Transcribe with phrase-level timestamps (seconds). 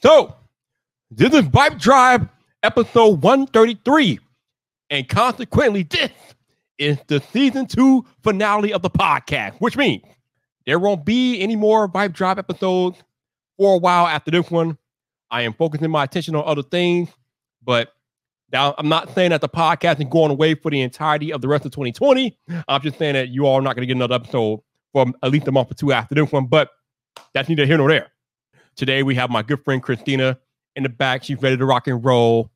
[0.00, 0.36] So,
[1.10, 2.28] this is Vibe Drive
[2.62, 4.20] episode 133.
[4.90, 6.12] And consequently, this
[6.78, 10.04] is the season two finale of the podcast, which means
[10.66, 13.02] there won't be any more Vibe Drive episodes
[13.56, 14.78] for a while after this one.
[15.32, 17.08] I am focusing my attention on other things,
[17.64, 17.92] but
[18.52, 21.48] now I'm not saying that the podcast is going away for the entirety of the
[21.48, 22.38] rest of 2020.
[22.68, 24.60] I'm just saying that you all are not going to get another episode
[24.92, 26.70] for at least a month or two after this one, but
[27.34, 28.12] that's neither here nor there.
[28.78, 30.38] Today we have my good friend Christina
[30.76, 31.24] in the back.
[31.24, 32.52] She's ready to rock and roll.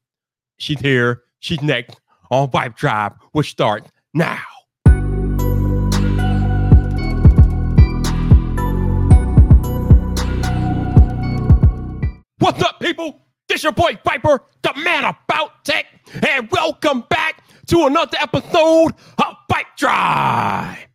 [0.56, 1.24] She's here.
[1.40, 4.38] She's next on Vibe Tribe, which starts now.
[12.38, 13.20] What's up, people?
[13.48, 15.86] This your boy Viper, the man about tech,
[16.24, 20.86] and welcome back to another episode of Vibe Drive.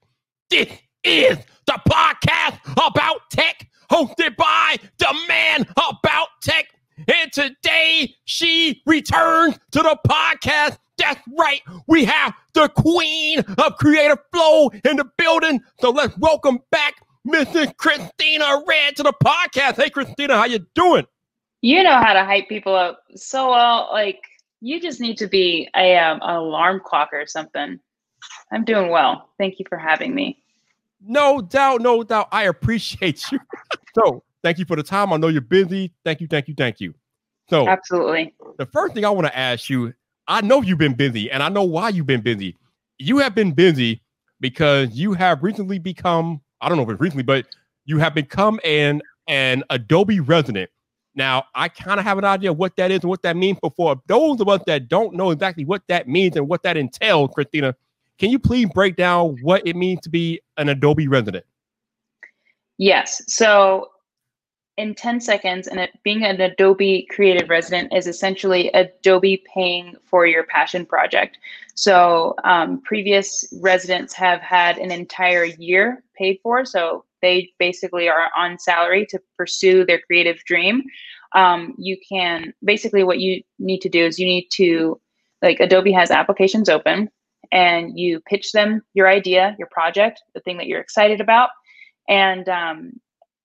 [0.50, 0.70] This
[1.04, 6.68] is the podcast about tech, hosted by the man about tech.
[7.08, 10.78] And today she returns to the podcast.
[10.98, 11.62] That's right.
[11.88, 15.62] We have the queen of creative flow in the building.
[15.80, 16.96] So let's welcome back
[17.28, 17.76] Mrs.
[17.78, 19.76] Christina Redd to the podcast.
[19.76, 21.06] Hey, Christina, how you doing?
[21.62, 23.90] You know how to hype people up so well.
[23.92, 24.22] Like
[24.62, 27.80] you just need to be a um, alarm clock or something.
[28.52, 29.30] I'm doing well.
[29.38, 30.42] Thank you for having me.
[31.02, 32.28] No doubt, no doubt.
[32.32, 33.40] I appreciate you.
[33.96, 35.14] so thank you for the time.
[35.14, 35.94] I know you're busy.
[36.04, 36.94] Thank you, thank you, thank you.
[37.50, 38.34] So absolutely.
[38.58, 39.94] The first thing I want to ask you,
[40.28, 42.58] I know you've been busy, and I know why you've been busy.
[42.98, 44.02] You have been busy
[44.40, 47.46] because you have recently become, I don't know if it's recently, but
[47.86, 50.70] you have become an an Adobe resident.
[51.16, 53.58] Now, I kind of have an idea of what that is and what that means,
[53.62, 56.78] but for those of us that don't know exactly what that means and what that
[56.78, 57.76] entails, Christina,
[58.18, 61.46] can you please break down what it means to be an Adobe resident?
[62.78, 63.22] Yes.
[63.28, 63.90] So
[64.78, 70.28] in 10 seconds, and it, being an Adobe Creative Resident is essentially Adobe paying for
[70.28, 71.40] your passion project.
[71.76, 78.30] So um, previous residents have had an entire year paid for, so they basically are
[78.38, 80.84] on salary to pursue their creative dream.
[81.34, 85.02] Um, you can basically what you need to do is you need to
[85.42, 87.10] like Adobe has applications open
[87.52, 91.50] and you pitch them your idea, your project, the thing that you're excited about,
[92.08, 92.92] and um,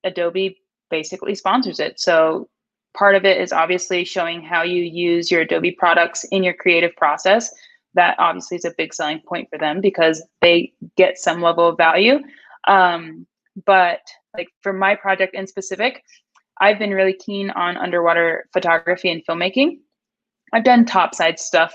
[0.05, 0.59] Adobe
[0.91, 1.99] basically sponsors it.
[1.99, 2.49] So
[2.95, 6.95] part of it is obviously showing how you use your Adobe products in your creative
[6.97, 7.53] process.
[7.95, 11.77] That obviously is a big selling point for them because they get some level of
[11.77, 12.21] value.
[12.69, 13.27] Um,
[13.67, 14.01] but
[14.37, 16.03] like for my project in specific,
[16.61, 19.79] I've been really keen on underwater photography and filmmaking.
[20.53, 21.75] I've done topside stuff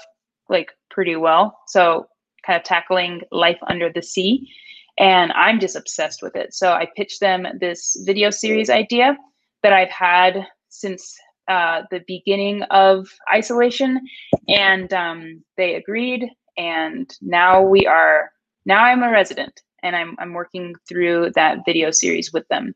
[0.49, 1.59] like pretty well.
[1.67, 2.07] So
[2.45, 4.49] kind of tackling life under the sea.
[4.97, 6.53] And I'm just obsessed with it.
[6.53, 9.15] So I pitched them this video series idea
[9.63, 11.15] that I've had since
[11.47, 13.99] uh, the beginning of isolation.
[14.47, 16.29] And um, they agreed.
[16.57, 18.31] And now we are,
[18.65, 22.73] now I'm a resident and I'm, I'm working through that video series with them.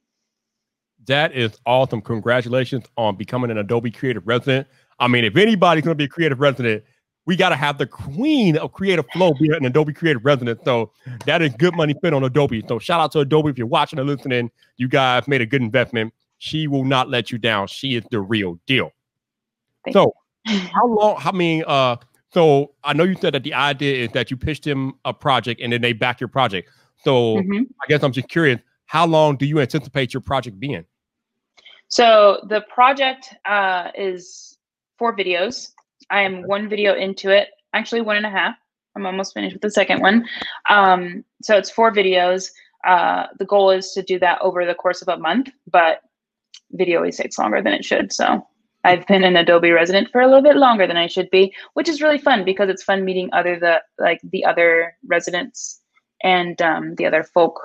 [1.08, 2.02] That is awesome.
[2.02, 4.68] Congratulations on becoming an Adobe Creative Resident.
[5.00, 6.84] I mean, if anybody's going to be a creative resident,
[7.26, 10.60] we got to have the queen of creative flow be an Adobe creative resident.
[10.66, 10.92] So
[11.26, 12.64] that is good money spent on Adobe.
[12.68, 14.50] So shout out to Adobe if you're watching or listening.
[14.78, 16.14] You guys made a good investment.
[16.40, 17.68] She will not let you down.
[17.68, 18.92] She is the real deal.
[19.86, 20.14] Thank so
[20.46, 21.22] how long?
[21.24, 21.98] I mean, uh,
[22.34, 25.62] so I know you said that the idea is that you pitched him a project
[25.62, 26.70] and then they back your project.
[27.04, 27.64] So mm-hmm.
[27.84, 30.86] I guess I'm just curious, how long do you anticipate your project being?
[31.88, 34.58] So the project uh, is
[34.98, 35.72] four videos.
[36.12, 38.56] I am one video into it, actually one and a half.
[38.96, 40.28] I'm almost finished with the second one.
[40.70, 42.52] Um, so it's four videos.
[42.86, 46.02] Uh, the goal is to do that over the course of a month, but
[46.72, 48.12] video always takes longer than it should.
[48.12, 48.46] So
[48.84, 51.88] I've been an Adobe resident for a little bit longer than I should be, which
[51.88, 55.82] is really fun because it's fun meeting other the like the other residents
[56.24, 57.60] and um, the other folk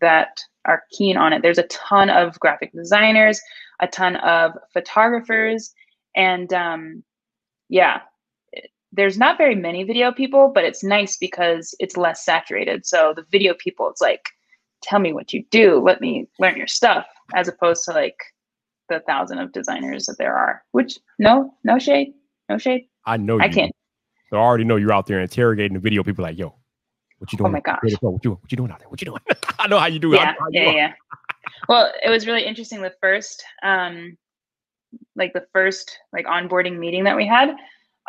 [0.00, 1.42] that are keen on it.
[1.42, 3.40] There's a ton of graphic designers,
[3.80, 5.72] a ton of photographers,
[6.16, 7.04] and um,
[7.72, 8.02] yeah,
[8.92, 12.84] there's not very many video people, but it's nice because it's less saturated.
[12.84, 14.28] So the video people, it's like,
[14.82, 18.16] tell me what you do, let me learn your stuff, as opposed to like
[18.90, 20.62] the thousand of designers that there are.
[20.72, 22.12] Which no, no shade,
[22.50, 22.88] no shade.
[23.06, 23.72] I know I can't.
[24.28, 26.54] So I already know you're out there interrogating the video people like, yo,
[27.18, 27.48] what you doing?
[27.48, 27.78] Oh my gosh.
[28.02, 28.88] What you, what you doing out there?
[28.90, 29.22] What you doing?
[29.58, 30.16] I know how you do it.
[30.16, 30.92] Yeah, yeah, yeah.
[31.70, 32.82] Well, it was really interesting.
[32.82, 34.18] The first, um,
[35.16, 37.54] like the first like onboarding meeting that we had,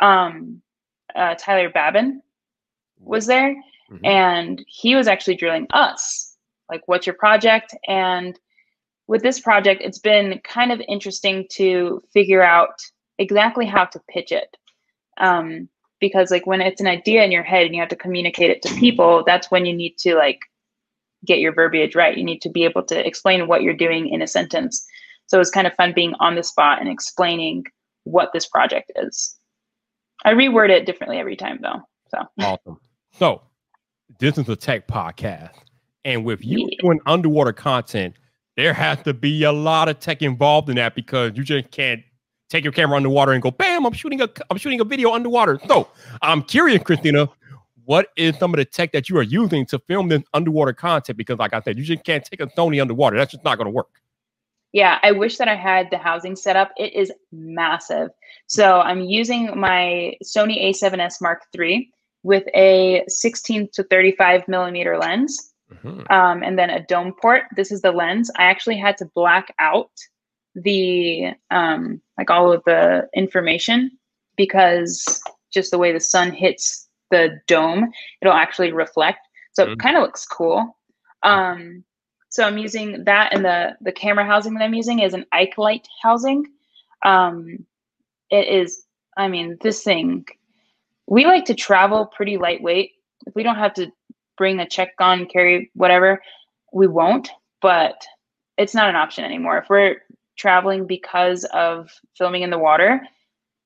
[0.01, 0.61] um,
[1.15, 2.21] uh, Tyler Babin
[2.99, 3.55] was there,
[3.91, 4.05] mm-hmm.
[4.05, 6.35] and he was actually drilling us
[6.69, 8.39] like, "What's your project?" And
[9.07, 12.79] with this project, it's been kind of interesting to figure out
[13.17, 14.55] exactly how to pitch it.
[15.17, 15.69] Um,
[15.99, 18.61] because like when it's an idea in your head and you have to communicate it
[18.63, 20.39] to people, that's when you need to like
[21.25, 22.17] get your verbiage right.
[22.17, 24.85] You need to be able to explain what you're doing in a sentence.
[25.27, 27.65] So it's kind of fun being on the spot and explaining
[28.03, 29.35] what this project is.
[30.25, 31.81] I reword it differently every time though.
[32.09, 32.79] So awesome.
[33.13, 33.41] So
[34.19, 35.51] this is a tech podcast.
[36.05, 36.77] And with you Yeah.
[36.81, 38.15] doing underwater content,
[38.57, 42.01] there has to be a lot of tech involved in that because you just can't
[42.49, 45.59] take your camera underwater and go, bam, I'm shooting a I'm shooting a video underwater.
[45.67, 45.89] So
[46.21, 47.27] I'm curious, Christina,
[47.85, 51.17] what is some of the tech that you are using to film this underwater content?
[51.17, 53.17] Because like I said, you just can't take a Sony underwater.
[53.17, 53.87] That's just not gonna work.
[54.73, 56.71] Yeah, I wish that I had the housing set up.
[56.77, 58.09] It is massive.
[58.47, 61.89] So I'm using my Sony A7S Mark III
[62.23, 66.09] with a 16 to 35 millimeter lens Mhm.
[66.11, 67.43] um, and then a dome port.
[67.55, 68.31] This is the lens.
[68.37, 69.91] I actually had to black out
[70.55, 73.91] the um, like all of the information
[74.37, 75.21] because
[75.51, 77.91] just the way the sun hits the dome,
[78.21, 79.19] it'll actually reflect.
[79.53, 79.73] So Mhm.
[79.73, 80.77] it kind of looks cool.
[81.21, 81.83] Um,
[82.33, 85.85] so I'm using that, and the the camera housing that I'm using is an Ikelite
[86.01, 86.47] housing.
[87.05, 87.63] Um,
[88.31, 88.85] it is,
[89.15, 90.25] I mean, this thing.
[91.05, 92.93] We like to travel pretty lightweight.
[93.27, 93.91] If we don't have to
[94.35, 96.23] bring a check on, carry whatever,
[96.73, 97.29] we won't.
[97.61, 98.03] But
[98.57, 99.59] it's not an option anymore.
[99.59, 99.97] If we're
[100.35, 102.99] traveling because of filming in the water,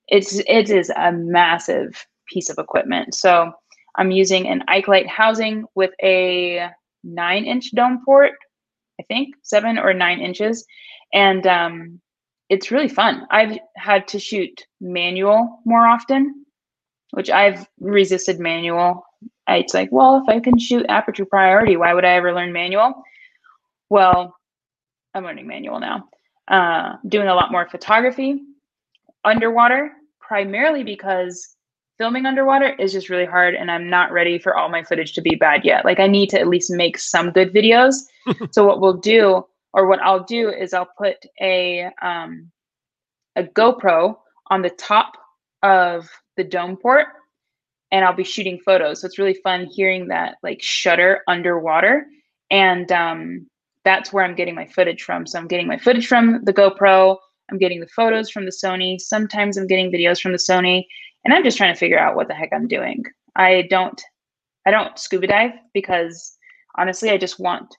[0.08, 3.14] it's it is a massive piece of equipment.
[3.14, 3.50] So
[3.96, 6.68] I'm using an Ikelite housing with a
[7.02, 8.32] nine inch dome port,
[9.00, 10.64] I think seven or nine inches,
[11.12, 12.00] and um,
[12.48, 13.26] it's really fun.
[13.30, 16.44] I've had to shoot manual more often,
[17.12, 19.04] which I've resisted manual.
[19.48, 23.02] It's like, well, if I can shoot aperture priority, why would I ever learn manual?
[23.88, 24.34] Well,
[25.14, 26.08] I'm learning manual now.
[26.48, 28.40] Uh, doing a lot more photography
[29.24, 31.56] underwater, primarily because
[31.98, 35.20] filming underwater is just really hard and I'm not ready for all my footage to
[35.20, 35.84] be bad yet.
[35.84, 37.96] Like I need to at least make some good videos.
[38.52, 42.50] so what we'll do or what I'll do is I'll put a um,
[43.36, 44.16] a GoPro
[44.50, 45.12] on the top
[45.62, 47.08] of the dome port
[47.90, 49.00] and I'll be shooting photos.
[49.00, 52.06] So it's really fun hearing that like shutter underwater
[52.50, 53.46] and um,
[53.84, 55.26] that's where I'm getting my footage from.
[55.26, 57.16] So I'm getting my footage from the GoPro,
[57.50, 60.84] I'm getting the photos from the Sony, sometimes I'm getting videos from the Sony
[61.24, 63.04] and I'm just trying to figure out what the heck I'm doing.
[63.36, 64.00] I don't
[64.66, 66.36] I don't scuba dive because
[66.76, 67.74] honestly, I just want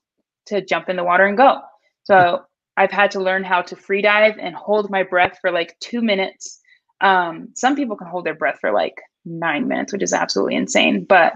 [0.48, 1.62] to jump in the water and go.
[2.04, 2.44] So
[2.78, 6.02] I've had to learn how to free dive and hold my breath for like two
[6.02, 6.60] minutes.
[7.02, 8.96] Um, some people can hold their breath for like
[9.26, 11.06] nine minutes, which is absolutely insane.
[11.06, 11.34] But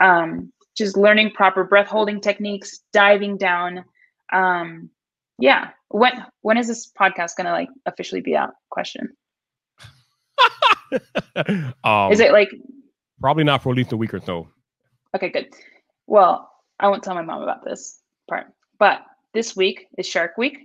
[0.00, 3.84] um, just learning proper breath holding techniques, diving down.
[4.32, 4.90] Um,
[5.38, 5.70] yeah.
[5.88, 8.50] When when is this podcast gonna like officially be out?
[8.70, 9.08] Question.
[11.84, 12.50] um, Is it like
[13.20, 14.48] probably not for at least a week or so?
[15.14, 15.48] Okay, good.
[16.06, 16.50] Well,
[16.80, 18.46] I won't tell my mom about this part.
[18.78, 19.02] But
[19.32, 20.58] this week is Shark Week.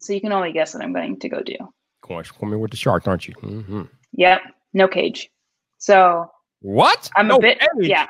[0.00, 1.56] So you can only guess what I'm going to go do.
[2.02, 3.34] Going swimming with the sharks, aren't you?
[3.40, 4.40] hmm Yep,
[4.74, 5.30] no cage.
[5.78, 6.30] So
[6.60, 7.10] What?
[7.16, 7.88] I'm No a bit cage.
[7.88, 8.08] yeah.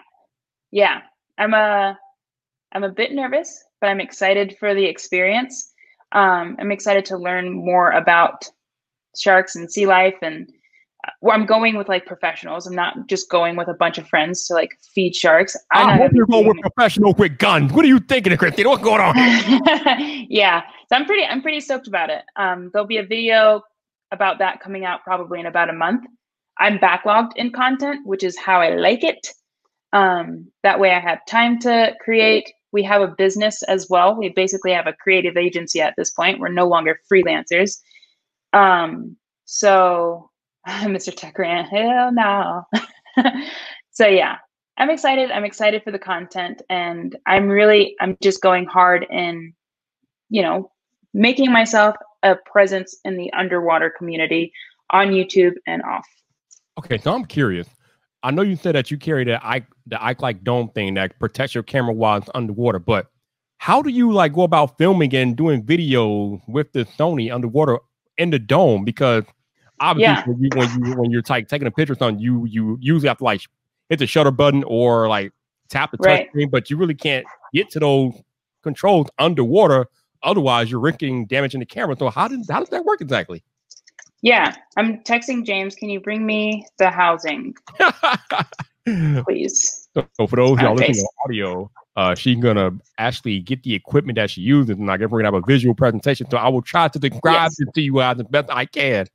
[0.71, 1.01] Yeah.
[1.39, 1.99] I'm a
[2.73, 5.73] I'm a bit nervous, but I'm excited for the experience.
[6.13, 8.45] Um, I'm excited to learn more about
[9.17, 10.51] sharks and sea life and
[11.21, 12.67] well, I'm going with like professionals.
[12.67, 15.57] I'm not just going with a bunch of friends to like feed sharks.
[15.73, 17.73] I'm I hope gonna you're going with professionals with guns.
[17.73, 18.69] What are you thinking, Christina?
[18.69, 19.15] What's going on?
[20.29, 23.63] yeah so i'm pretty i'm pretty stoked about it um there'll be a video
[24.13, 26.05] about that coming out probably in about a month
[26.59, 29.29] i'm backlogged in content which is how i like it
[29.93, 34.29] um that way i have time to create we have a business as well we
[34.29, 37.79] basically have a creative agency at this point we're no longer freelancers
[38.53, 40.31] um so
[40.67, 42.63] mr tech rant hell no
[43.91, 44.37] so yeah
[44.79, 45.31] I'm excited.
[45.31, 49.55] I'm excited for the content and I'm really I'm just going hard in
[50.29, 50.71] you know
[51.15, 54.53] making myself a presence in the underwater community
[54.91, 56.07] on YouTube and off.
[56.79, 57.67] Okay, so I'm curious.
[58.23, 61.55] I know you said that you carry the Ike, the Ikelite dome thing that protects
[61.55, 63.07] your camera while it's underwater, but
[63.59, 67.79] how do you like go about filming and doing video with the Sony underwater
[68.19, 68.85] in the dome?
[68.85, 69.25] Because
[69.81, 70.23] obviously, Yeah.
[70.25, 73.09] when you when you when you're like taking a picture of something, you you usually
[73.09, 73.43] have to like
[73.89, 75.33] hit the shutter button or like
[75.69, 76.29] tap the touch Right.
[76.29, 78.15] screen, but you really can't get to those
[78.63, 79.87] controls underwater.
[80.23, 81.97] Otherwise, you're risking damaging the camera.
[81.99, 83.43] So how does how does that work exactly?
[84.23, 87.55] Yeah, I'm texting James, can you bring me the housing,
[89.25, 89.89] please?
[89.95, 94.31] So for those y'all listening on audio, uh, she's gonna actually get the equipment that
[94.31, 96.29] she uses, and I guess we're gonna have a visual presentation.
[96.31, 97.61] So I will try to describe Yes.
[97.61, 99.07] it to you guys the best I can.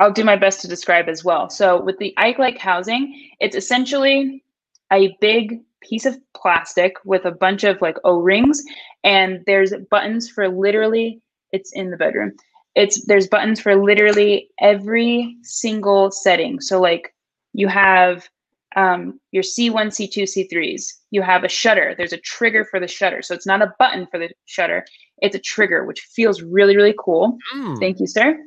[0.00, 1.50] I'll do my best to describe as well.
[1.50, 4.42] So with the Ikelite housing, it's essentially
[4.90, 8.62] a big piece of plastic with a bunch of like O-rings,
[9.04, 11.20] and there's buttons for literally.
[11.52, 12.32] It's in the bedroom.
[12.74, 16.60] It's there's buttons for literally every single setting.
[16.60, 17.14] So like
[17.52, 18.28] you have
[18.76, 20.84] um, your C1, C2, C3s.
[21.10, 21.94] You have a shutter.
[21.98, 23.20] There's a trigger for the shutter.
[23.20, 24.86] So it's not a button for the shutter.
[25.18, 27.36] It's a trigger, which feels really really cool.
[27.54, 27.78] Mm.
[27.80, 28.38] Thank you, sir.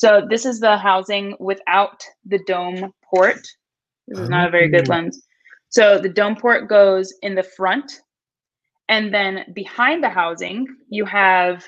[0.00, 3.46] So this is the housing without the dome port.
[4.08, 4.92] This is not a very good Oh.
[4.92, 5.26] lens.
[5.68, 8.00] So the dome port goes in the front,
[8.88, 11.66] and then behind the housing, you have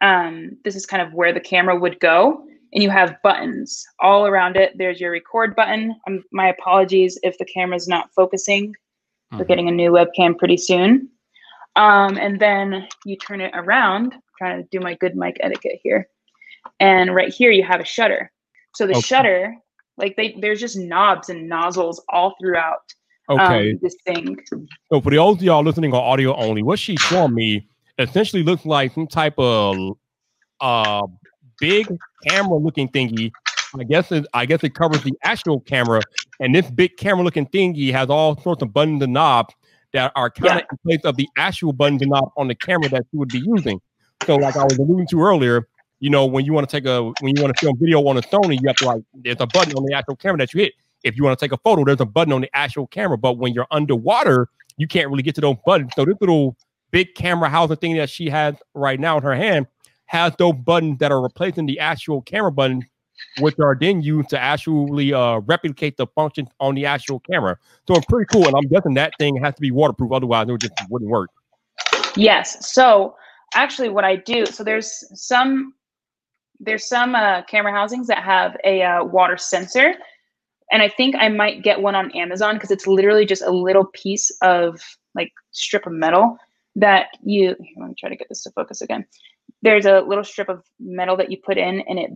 [0.00, 4.26] um, this is kind of where the camera would go, and you have buttons all
[4.26, 4.72] around it.
[4.76, 5.94] There's your record button.
[6.06, 8.74] Um, my apologies if the camera's not focusing.
[9.32, 9.48] We're Mhm.
[9.48, 11.10] getting a new webcam pretty soon.
[11.76, 14.14] Um, and then you turn it around.
[14.38, 16.08] trying to do my good mic etiquette here.
[16.80, 18.30] And right here you have a shutter.
[18.74, 19.06] So the Okay.
[19.06, 19.54] shutter,
[19.96, 22.78] like they, there's just knobs and nozzles all throughout
[23.30, 24.36] Okay, um, this thing.
[24.92, 28.66] so for the old y'all listening on audio only, what she's showing me essentially looks
[28.66, 29.96] like some type of
[30.60, 31.06] uh
[31.58, 31.88] big
[32.22, 33.32] camera looking thingy.
[33.78, 36.04] I guess it, I guess it covers the actual camera,
[36.40, 39.54] and this big camera looking thingy has all sorts of buttons and knobs
[39.92, 40.66] that are kind of Yeah.
[40.70, 43.40] in place of the actual buttons and knobs on the camera that you would be
[43.40, 43.80] using.
[44.26, 45.68] So, like I was alluding to earlier,
[46.00, 48.16] you know, when you want to take a when you want to film video on
[48.16, 50.60] a Sony, you have to like there's a button on the actual camera that you
[50.60, 50.74] hit.
[51.02, 53.18] If you want to take a photo, there's a button on the actual camera.
[53.18, 55.92] But when you're underwater, you can't really get to those buttons.
[55.94, 56.56] So this little
[56.90, 59.66] big camera housing thing that she has right now in her hand
[60.06, 62.84] has those buttons that are replacing the actual camera buttons,
[63.40, 67.58] which are then used to actually uh, replicate the function on the actual camera.
[67.86, 68.46] So it's pretty cool.
[68.46, 71.30] And I'm guessing that thing has to be waterproof, otherwise it just wouldn't work.
[72.16, 72.72] Yes.
[72.72, 73.16] So
[73.54, 75.74] actually what I do, so there's some
[76.60, 79.94] there's some uh, camera housings that have a uh, water sensor.
[80.70, 83.86] And I think I might get one on Amazon because it's literally just a little
[83.86, 84.80] piece of
[85.14, 86.36] like strip of metal
[86.76, 89.04] that you let me try to get this to focus again.
[89.62, 92.10] There's a little strip of metal that you put in and it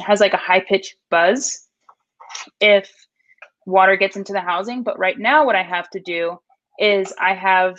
[0.00, 1.66] has like a high pitched buzz
[2.60, 2.90] if
[3.66, 4.82] water gets into the housing.
[4.82, 6.38] But right now what I have to do
[6.78, 7.78] is I have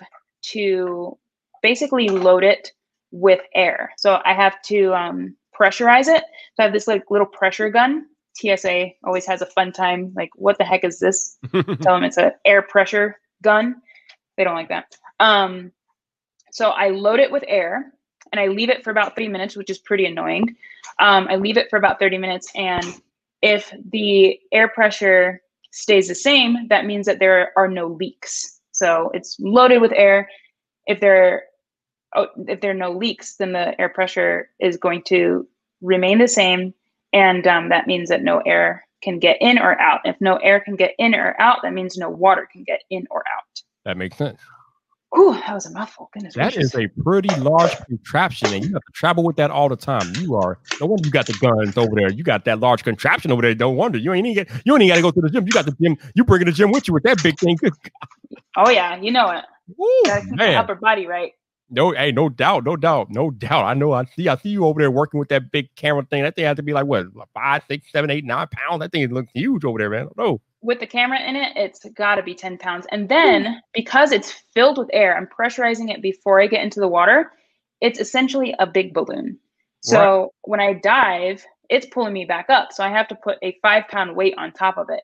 [0.51, 1.17] to
[1.61, 2.71] basically load it
[3.11, 3.91] with air.
[3.97, 6.23] So I have to um, pressurize it.
[6.55, 8.05] So I have this like little pressure gun.
[8.35, 10.13] TSA always has a fun time.
[10.15, 11.37] Like, what the heck is this?
[11.51, 13.75] Tell them it's an air pressure gun.
[14.37, 14.85] They don't like that.
[15.19, 15.71] Um,
[16.51, 17.93] so I load it with air
[18.31, 20.55] and I leave it for about 30 minutes, which is pretty annoying.
[20.99, 22.51] Um, I leave it for about 30 minutes.
[22.55, 22.85] And
[23.41, 28.61] if the air pressure stays the same, that means that there are no leaks.
[28.71, 30.29] So it's loaded with air.
[30.87, 31.43] If there
[32.47, 35.47] if there are no leaks, then the air pressure is going to
[35.81, 36.73] remain the same,
[37.13, 40.01] and um, that means that no air can get in or out.
[40.05, 43.07] If no air can get in or out, that means no water can get in
[43.11, 43.61] or out.
[43.85, 44.39] that makes sense.
[45.11, 46.09] Whew, that was a mouthful.
[46.13, 46.75] Goodness That gracious.
[46.75, 50.13] is a pretty large contraption, and you have to travel with that all the time.
[50.19, 52.11] You are no wonder you got the guns over there.
[52.11, 53.55] You got that large contraption over there.
[53.55, 55.47] Don't wonder you ain't even get you ain't got to go to the gym.
[55.47, 55.97] You got the gym.
[56.13, 57.57] You bringing the gym with you with that big thing.
[57.57, 57.73] Good
[58.57, 59.45] oh yeah, you know it.
[59.77, 60.55] Woo, Gotta keep the man.
[60.55, 61.31] upper body right.
[61.69, 63.65] No, hey, no doubt, no doubt, no doubt.
[63.65, 63.93] I know.
[63.93, 64.27] I see.
[64.27, 66.23] I see you over there working with that big camera thing.
[66.23, 68.79] That thing has to be like what, five, six, seven, eight, nine pounds.
[68.79, 70.09] That thing looks huge over there, man.
[70.17, 70.41] No.
[70.61, 72.85] With the camera in it, it's got to be 10 pounds.
[72.91, 76.87] And then because it's filled with air, I'm pressurizing it before I get into the
[76.87, 77.31] water.
[77.79, 79.39] It's essentially a big balloon.
[79.81, 82.73] So when I dive, it's pulling me back up.
[82.73, 85.01] So I have to put a five pound weight on top of it.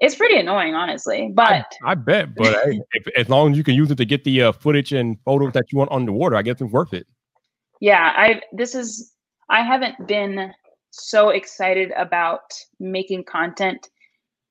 [0.00, 1.30] It's pretty annoying, honestly.
[1.32, 4.24] But I bet, but hey, if, as long as you can use it to get
[4.24, 7.06] the uh, footage and photos that you want underwater, I guess it's worth it.
[7.80, 9.12] yeah, I this is
[9.48, 10.52] I haven't been
[10.90, 13.88] so excited about making content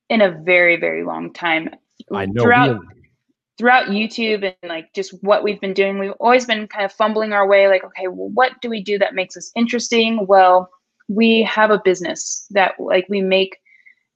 [0.09, 1.69] in a very, very long time.
[2.11, 2.43] I know.
[2.43, 2.81] Throughout
[3.57, 7.33] throughout YouTube and like just what we've been doing, we've always been kind of fumbling
[7.33, 10.25] our way like, okay, well, what do we do that makes us interesting?
[10.25, 10.69] Well,
[11.07, 13.57] we have a business that like we make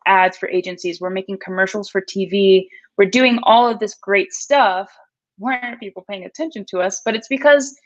[0.08, 4.90] ads for agencies, we're making commercials for TV, we're doing all of this great stuff.
[5.38, 7.02] Why aren't people paying attention to us?
[7.06, 7.78] But it's because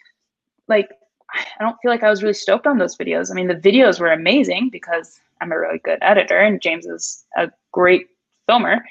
[0.68, 0.90] like
[1.34, 3.32] I don't feel like I was really stoked on those videos.
[3.32, 7.26] I mean, the videos were amazing because I'm a really good editor and James is
[7.38, 8.08] a great
[8.48, 8.84] filmer,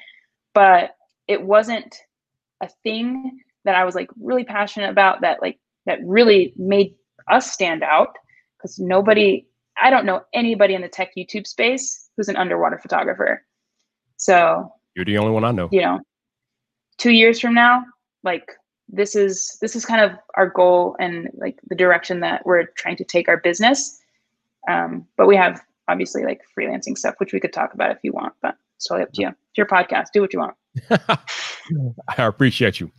[0.55, 0.97] but
[1.29, 1.97] it wasn't
[2.61, 6.95] a thing that I was like really passionate about that like that really made
[7.31, 8.17] us stand out
[8.57, 9.47] because nobody
[9.83, 13.43] I don't know anybody in the tech YouTube space who's an underwater photographer.
[14.19, 15.71] So, You're the only one I know.
[15.73, 16.01] you know,
[16.99, 17.83] 2 years from now,
[18.25, 18.53] like
[18.91, 22.97] this is this is kind of our goal and like the direction that we're trying
[22.97, 23.99] to take our business.
[24.69, 28.13] Um, but we have obviously like freelancing stuff, which we could talk about if you
[28.13, 29.29] want, but it's totally up to you.
[29.29, 30.09] It's your podcast.
[30.13, 30.55] Do what you want.
[32.19, 32.93] I appreciate you.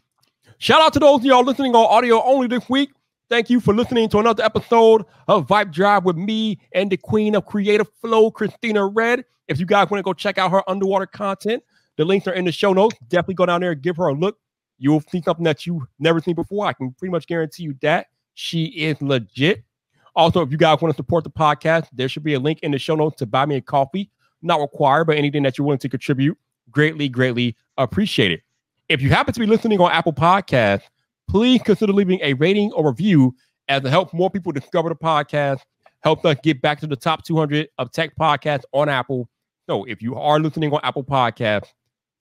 [0.58, 2.90] Shout out to those of y'all listening on audio only this week.
[3.32, 7.34] Thank you for listening to another episode of Vibe Drive with me and the queen
[7.34, 9.24] of creative flow, Christina Redd.
[9.48, 11.64] If you guys want to go check out her underwater content,
[11.96, 12.98] the links are in the show notes.
[13.08, 14.38] Definitely go down there and give her a look.
[14.80, 16.66] You'll see something that you've never seen before.
[16.66, 19.64] I can pretty much guarantee you that she is legit.
[20.14, 22.72] Also, if you guys want to support the podcast, there should be a link in
[22.72, 24.12] the show notes to buy me a coffee.
[24.42, 26.38] Not required, but anything that you're willing to contribute,
[26.70, 28.42] greatly, greatly appreciated.
[28.90, 30.84] If you happen to be listening on Apple Podcasts,
[31.32, 33.34] please consider leaving a rating or review
[33.70, 35.60] as it helps more people discover the podcast,
[36.04, 39.30] helps us get back to the top 200 of tech podcasts on Apple.
[39.70, 41.70] So if you are listening on Apple Podcasts,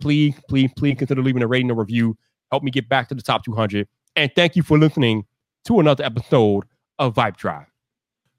[0.01, 2.17] please, please, please consider leaving a rating or review.
[2.53, 3.89] Help me get back to the top 200.
[4.15, 5.25] And thank you for listening
[5.65, 6.63] to another episode
[7.01, 7.67] of Vibe Drive.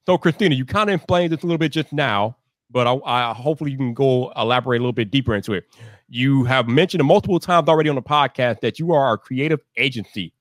[0.06, 2.38] So, Christina, you kind of explained this a little bit just now,
[2.70, 5.66] but I, I hopefully you can go elaborate a little bit deeper into it.
[6.08, 10.34] You have mentioned multiple times already on the podcast that you are a creative agency.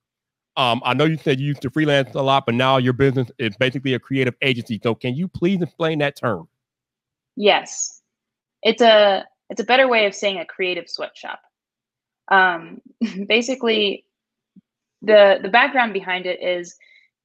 [0.56, 3.30] Um, I know you said you used to freelance a lot, but now your business
[3.38, 4.80] is basically a creative agency.
[4.82, 6.48] So, can you please explain that term?
[7.36, 8.02] Yes,
[8.62, 11.40] it's a it's a better way of saying a creative sweatshop.
[12.30, 12.80] Um,
[13.28, 14.04] basically,
[15.02, 16.76] the the background behind it is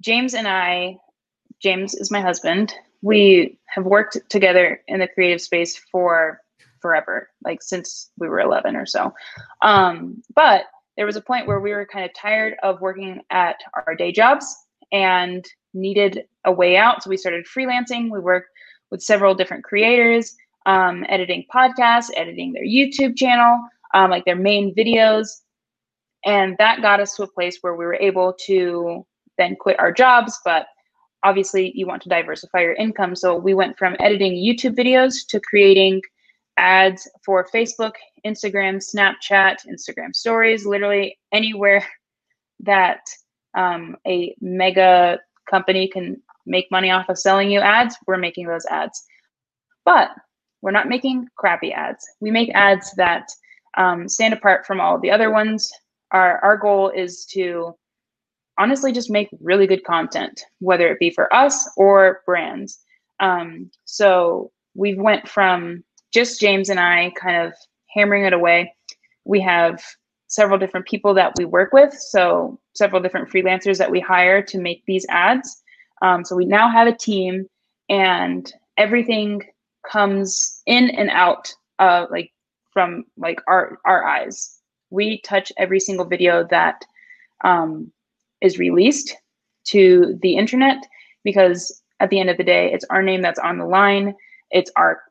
[0.01, 0.97] James and I
[1.61, 2.73] James is my husband.
[3.01, 6.41] We have worked together in the creative space for
[6.81, 9.13] forever, like since we were 11 or so.
[9.61, 10.65] Um, but
[10.97, 14.11] there was a point where we were kind of tired of working at our day
[14.11, 14.55] jobs
[14.91, 17.03] and needed a way out.
[17.03, 18.09] So we started freelancing.
[18.11, 18.49] We worked
[18.91, 20.35] with several different creators,
[20.65, 23.59] um, editing podcasts, editing their YouTube channel,
[23.93, 25.27] um, like their main videos.
[26.23, 29.05] And that got us to a place where we were able to
[29.37, 30.67] then quit our jobs, but
[31.23, 33.15] obviously you want to diversify your income.
[33.15, 36.01] So we went from editing YouTube videos to creating
[36.57, 37.93] ads for Facebook,
[38.25, 41.85] Instagram, Snapchat, Instagram stories, literally anywhere
[42.59, 43.01] that
[43.55, 48.65] um, a mega company can make money off of selling you ads, we're making those
[48.67, 49.03] ads.
[49.83, 50.09] But
[50.61, 52.05] we're not making crappy ads.
[52.21, 53.27] We make ads that
[53.77, 55.71] um, stand apart from all the other ones.
[56.11, 57.75] Our, our goal is to
[58.57, 62.79] honestly just make really good content, whether it be for us or brands.
[63.19, 65.83] Um, so we've went from
[66.15, 67.53] just James and I kind of
[67.93, 68.73] hammering it away.
[69.25, 69.83] We have
[70.27, 74.57] several different people that we work with, so several different freelancers that we hire to
[74.57, 75.61] make these ads.
[76.01, 77.47] Um, so we now have a team,
[77.89, 79.43] and everything
[79.91, 82.31] comes in and out of like
[82.71, 84.61] from like our our eyes.
[84.91, 86.85] We touch every single video that
[87.43, 87.91] um,
[88.39, 89.13] is released
[89.65, 90.77] to the internet
[91.25, 94.15] because at the end of the day, it's our name that's on the line.
[94.51, 95.01] It's our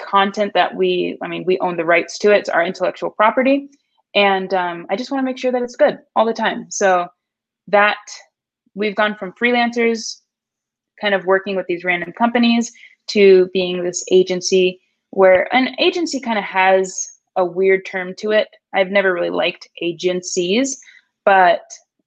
[0.00, 2.38] content that we, I mean, we own the rights to it.
[2.38, 3.68] It's our intellectual property.
[4.14, 6.70] And um, I just want to make sure that it's good all the time.
[6.70, 7.08] So
[7.68, 7.98] that
[8.74, 10.20] we've gone from freelancers
[11.00, 12.72] kind of working with these random companies
[13.08, 18.48] to being this agency where an agency kind of has a weird term to it.
[18.74, 20.80] I've never really liked agencies,
[21.24, 21.62] but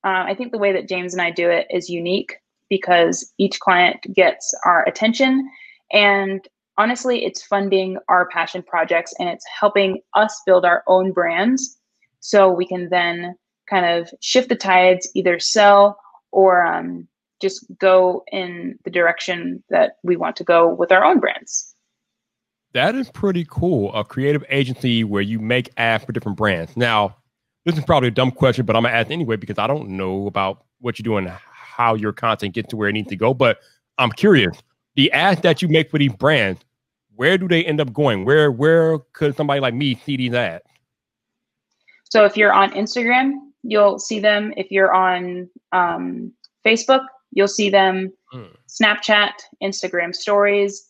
[0.06, 2.38] uh, I think the way that James and I do it is unique
[2.70, 5.50] because each client gets our attention.
[5.92, 6.46] And
[6.78, 11.78] honestly, it's funding our passion projects and it's helping us build our own brands
[12.20, 13.36] so we can then
[13.70, 16.00] kind of shift the tides, either sell
[16.32, 17.08] or um,
[17.42, 21.76] just go in the direction that we want to go with our own brands.
[22.74, 23.94] That is pretty cool.
[23.94, 26.76] A creative agency where you make ads for different brands.
[26.76, 27.16] Now,
[27.66, 30.28] this is probably a dumb question, but I'm gonna ask anyway because I don't know
[30.28, 33.34] about what you're doing, how your content gets to where it needs to go.
[33.34, 33.60] But
[34.00, 34.58] I'm curious.
[34.96, 36.62] The ads that you make for these brands,
[37.16, 38.26] where do they end up going?
[38.26, 40.64] Where where could somebody like me see these ads?
[42.10, 44.54] So if you're on Instagram, you'll see them.
[44.56, 46.32] If you're on um,
[46.66, 48.14] Facebook, you'll see them.
[48.34, 48.56] Mm.
[48.68, 50.90] Snapchat, Instagram stories,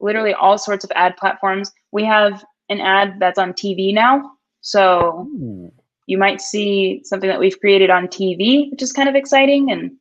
[0.00, 1.70] literally all sorts of ad platforms.
[1.90, 4.32] We have an ad that's on TV now.
[4.62, 5.72] So Ooh
[6.06, 9.92] you might see something that we've created on TV, which is kind of exciting and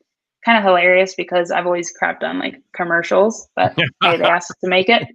[0.43, 3.73] kind of hilarious because I've always crapped on like commercials, but
[4.03, 5.07] hey, they asked us to make it.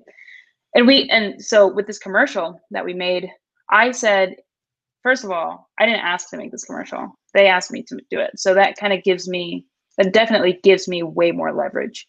[0.75, 3.29] And we and so with this commercial that we made,
[3.71, 4.37] I said,
[5.03, 7.15] first of all, I didn't ask to make this commercial.
[7.35, 8.33] They asked me to do it.
[8.37, 9.65] So that kind of gives me
[9.99, 12.07] that definitely gives me way more leverage.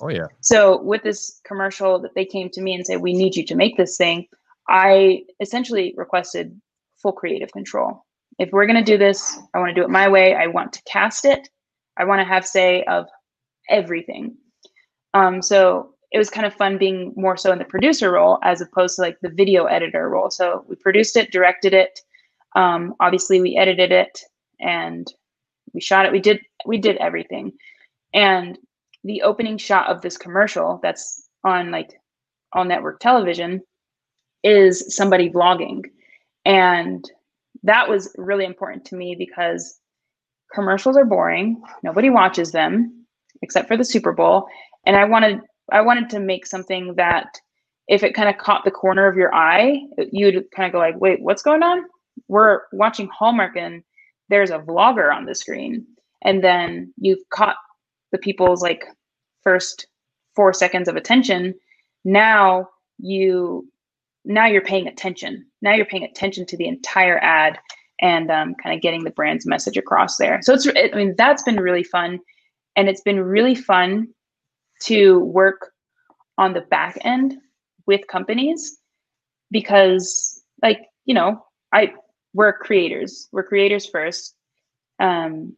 [0.00, 0.26] Oh yeah.
[0.40, 3.54] So with this commercial that they came to me and said, We need you to
[3.54, 4.26] make this thing,
[4.68, 6.60] I essentially requested
[7.00, 8.04] full creative control
[8.38, 10.34] if we're going to do this, I want to do it my way.
[10.34, 11.48] I want to cast it.
[11.98, 13.06] I want to have say of
[13.68, 14.36] everything.
[15.14, 18.60] Um, so it was kind of fun being more so in the producer role as
[18.60, 20.30] opposed to like the video editor role.
[20.30, 22.00] So we produced it, directed it.
[22.56, 24.20] Um, obviously, we edited it
[24.60, 25.06] and
[25.74, 26.12] we shot it.
[26.12, 27.52] We did we did everything.
[28.14, 28.58] And
[29.04, 32.00] the opening shot of this commercial that's on like
[32.54, 33.62] on network television
[34.42, 35.84] is somebody vlogging.
[36.44, 37.04] And
[37.62, 39.77] that was really important to me because
[40.52, 41.62] commercials are boring.
[41.82, 43.06] Nobody watches them
[43.42, 44.46] except for the Super Bowl.
[44.86, 47.38] And I wanted I wanted to make something that
[47.88, 49.80] if it kind of caught the corner of your eye,
[50.12, 51.84] you'd kind of go like, wait, what's going on?
[52.28, 53.82] We're watching Hallmark and
[54.28, 55.86] there's a vlogger on the screen.
[56.22, 57.56] And then you've caught
[58.12, 58.84] the people's like
[59.42, 59.86] first
[60.34, 61.54] four seconds of attention.
[62.04, 63.68] Now you
[64.24, 65.46] now you're paying attention.
[65.62, 67.58] Now you're paying attention to the entire ad
[68.00, 70.40] and um, kind of getting the brand's message across there.
[70.42, 72.20] So it's I mean that's been really fun,
[72.76, 74.08] and it's been really fun
[74.82, 75.72] to work
[76.36, 77.34] on the back end
[77.86, 78.78] with companies
[79.50, 81.92] because like you know I
[82.34, 84.34] we're creators we're creators first
[85.00, 85.56] um,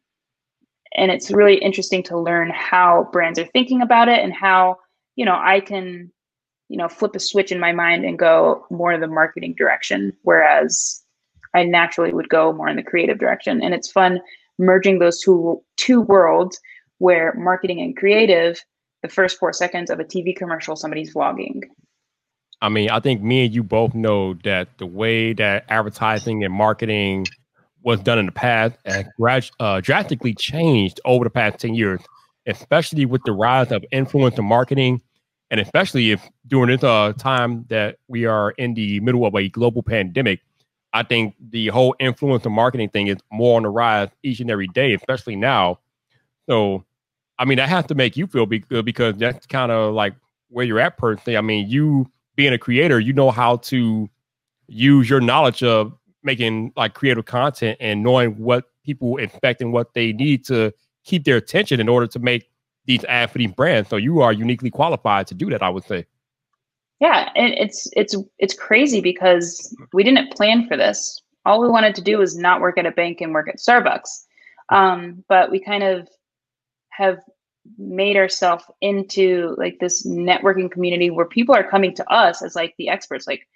[0.95, 4.77] and it's really interesting to learn how brands are thinking about it and how
[5.17, 6.11] you know I can
[6.69, 10.17] you know flip a switch in my mind and go more in the marketing direction
[10.23, 11.03] whereas
[11.55, 14.21] I naturally would go more in the creative direction and it's fun
[14.59, 16.61] merging those two two worlds
[16.99, 18.63] where marketing and creative
[19.03, 21.63] the first four seconds of a TV commercial somebody's vlogging.
[22.63, 26.53] I mean, I think me and you both know that the way that advertising and
[26.53, 27.27] marketing
[27.83, 32.01] was done in the past has uh, drastically changed over the past 10 years,
[32.47, 35.01] especially with the rise of influencer marketing.
[35.51, 39.49] And especially if during this uh, time that we are in the middle of a
[39.49, 40.41] global pandemic,
[40.93, 44.69] I think the whole influencer marketing thing is more on the rise each and every
[44.69, 45.79] day, especially now.
[46.49, 46.85] So
[47.41, 50.15] I mean, that has to make you feel good because that's kind of like
[50.51, 51.39] where you're at personally.
[51.39, 54.11] I mean, you being a creator, you know how to
[54.69, 59.95] use your knowledge of making like creative content and knowing what people expect and what
[59.95, 60.71] they need to
[61.05, 62.51] keep their attention in order to make
[62.85, 63.89] these ad for these brands.
[63.89, 66.05] So you are uniquely qualified to do that, I would say.
[67.01, 71.23] Yeah, and it's it's it's crazy because we didn't plan for this.
[71.47, 74.25] All we wanted to do was not work at a bank and work at Starbucks.
[74.69, 76.09] Um, but we kind of
[76.91, 77.19] have
[77.79, 82.75] made ourselves into like this networking community where people are coming to us as like
[82.79, 83.27] the experts.
[83.27, 83.47] Like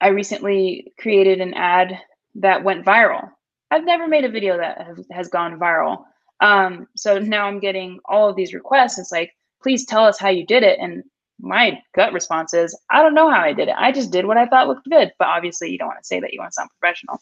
[0.00, 1.98] i recently created an ad
[2.34, 3.30] that went viral.
[3.70, 6.04] I've never made a video that have, has gone viral.
[6.40, 8.98] Um, so now i'm getting all of these requests.
[8.98, 9.32] It's like
[9.62, 10.78] please tell us how you did it.
[10.80, 11.02] And
[11.38, 13.74] my gut response is i don't know how i did it.
[13.76, 15.12] I just did what i thought looked good.
[15.18, 17.18] But obviously you don't want to say that you want to sound professional.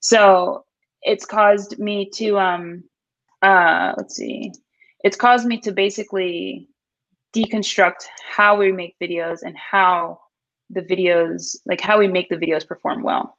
[0.00, 0.64] So
[1.02, 2.84] it's caused me to um
[3.42, 4.52] uh let's see.
[5.04, 6.68] It's caused me to basically
[7.34, 8.04] deconstruct
[8.36, 10.20] how we make videos and how
[10.70, 13.36] the videos like how we make the videos perform well.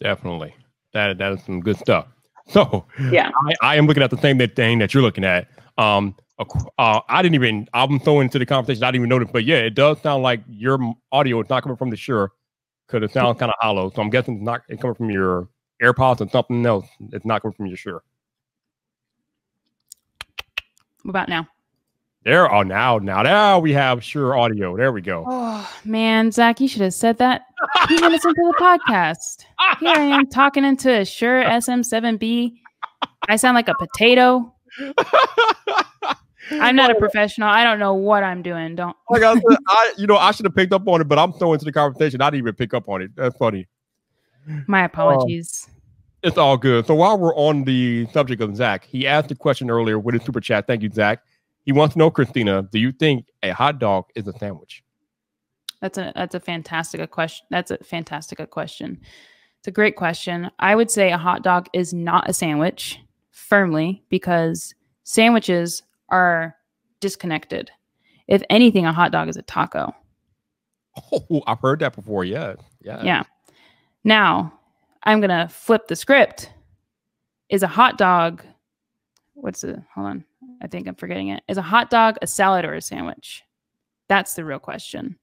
[0.00, 0.54] Definitely.
[0.92, 2.06] That that is some good stuff.
[2.48, 3.30] So yeah.
[3.62, 5.46] I, I am looking at the same thing that you're looking at.
[5.78, 6.16] Um
[6.78, 7.68] uh, I didn't even.
[7.74, 8.82] I'm throwing into the conversation.
[8.82, 10.78] I didn't even notice, but yeah, it does sound like your
[11.12, 12.32] audio is not coming from the Shure
[12.86, 13.90] because it sounds kind of hollow.
[13.94, 15.48] So I'm guessing it's not it's coming from your
[15.82, 16.86] AirPods or something else.
[17.12, 18.02] It's not coming from your Shure.
[21.02, 21.48] What about now?
[22.22, 24.76] There, oh, now, now, now we have Shure audio.
[24.76, 25.24] There we go.
[25.26, 27.46] Oh man, Zach, you should have said that
[27.88, 29.46] two minutes into the podcast.
[29.80, 32.52] Here I am talking into a Shure SM7B.
[33.28, 34.54] I sound like a potato.
[36.50, 37.48] I'm not a professional.
[37.48, 38.76] I don't know what I'm doing.
[38.76, 38.96] Don't.
[39.08, 41.32] like I, said, I, you know, I should have picked up on it, but I'm
[41.32, 42.20] throwing into the conversation.
[42.20, 43.10] I didn't even pick up on it.
[43.16, 43.68] That's funny.
[44.66, 45.66] My apologies.
[45.68, 45.74] Um,
[46.22, 46.86] it's all good.
[46.86, 50.24] So while we're on the subject of Zach, he asked a question earlier with his
[50.24, 50.66] super chat.
[50.66, 51.22] Thank you, Zach.
[51.64, 54.82] He wants to know, Christina, do you think a hot dog is a sandwich?
[55.80, 57.46] That's a that's a fantastic a question.
[57.50, 59.00] That's a fantastic a question.
[59.58, 60.50] It's a great question.
[60.58, 66.56] I would say a hot dog is not a sandwich firmly because sandwiches are
[67.00, 67.70] disconnected.
[68.28, 69.94] If anything, a hot dog is a taco.
[71.12, 72.24] Oh, I've heard that before.
[72.24, 72.54] Yeah.
[72.80, 73.02] Yeah.
[73.02, 73.22] Yeah.
[74.04, 74.52] Now,
[75.04, 76.50] I'm gonna flip the script.
[77.48, 78.44] Is a hot dog?
[79.34, 79.82] What's the?
[79.94, 80.24] Hold on.
[80.62, 81.42] I think I'm forgetting it.
[81.48, 83.42] Is a hot dog a salad or a sandwich?
[84.08, 85.16] That's the real question.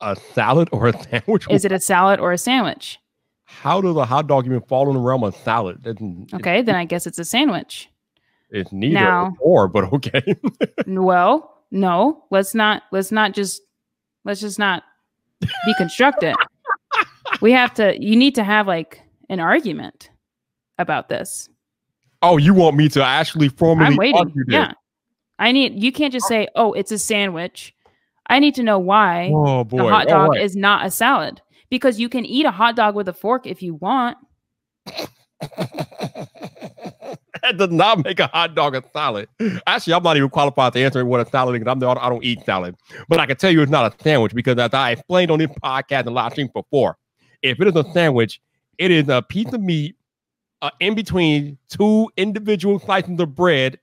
[0.00, 1.46] A salad or a sandwich?
[1.50, 2.98] Is it a salad or a sandwich?
[3.44, 5.84] How does a hot dog even fall in the realm of salad?
[6.34, 7.88] okay, then I guess it's a sandwich.
[8.50, 10.22] It's neither now, or, but okay.
[10.86, 12.82] well, no, let's not.
[12.92, 13.62] Let's not just.
[14.24, 14.82] Let's just not
[15.66, 16.36] deconstruct it
[17.40, 20.10] we have to you need to have like an argument
[20.78, 21.48] about this.
[22.22, 24.16] Oh, you want me to actually formally I'm waiting.
[24.16, 24.44] argue?
[24.48, 24.72] Yeah.
[25.38, 27.74] I need you can't just say, "Oh, it's a sandwich."
[28.26, 29.78] I need to know why Oh boy.
[29.78, 30.42] the hot dog right.
[30.42, 33.62] is not a salad because you can eat a hot dog with a fork if
[33.62, 34.18] you want.
[37.42, 39.28] That does not make a hot dog a salad.
[39.66, 41.66] Actually, I'm not even qualified to answer what a salad is.
[41.66, 42.76] I'm not, I don't eat salad,
[43.08, 45.50] but I can tell you it's not a sandwich because as I explained on this
[45.62, 46.96] podcast and live stream before,
[47.42, 48.40] if it is a sandwich,
[48.78, 49.96] it is a piece of meat
[50.62, 53.78] uh, in between two individual slices of bread,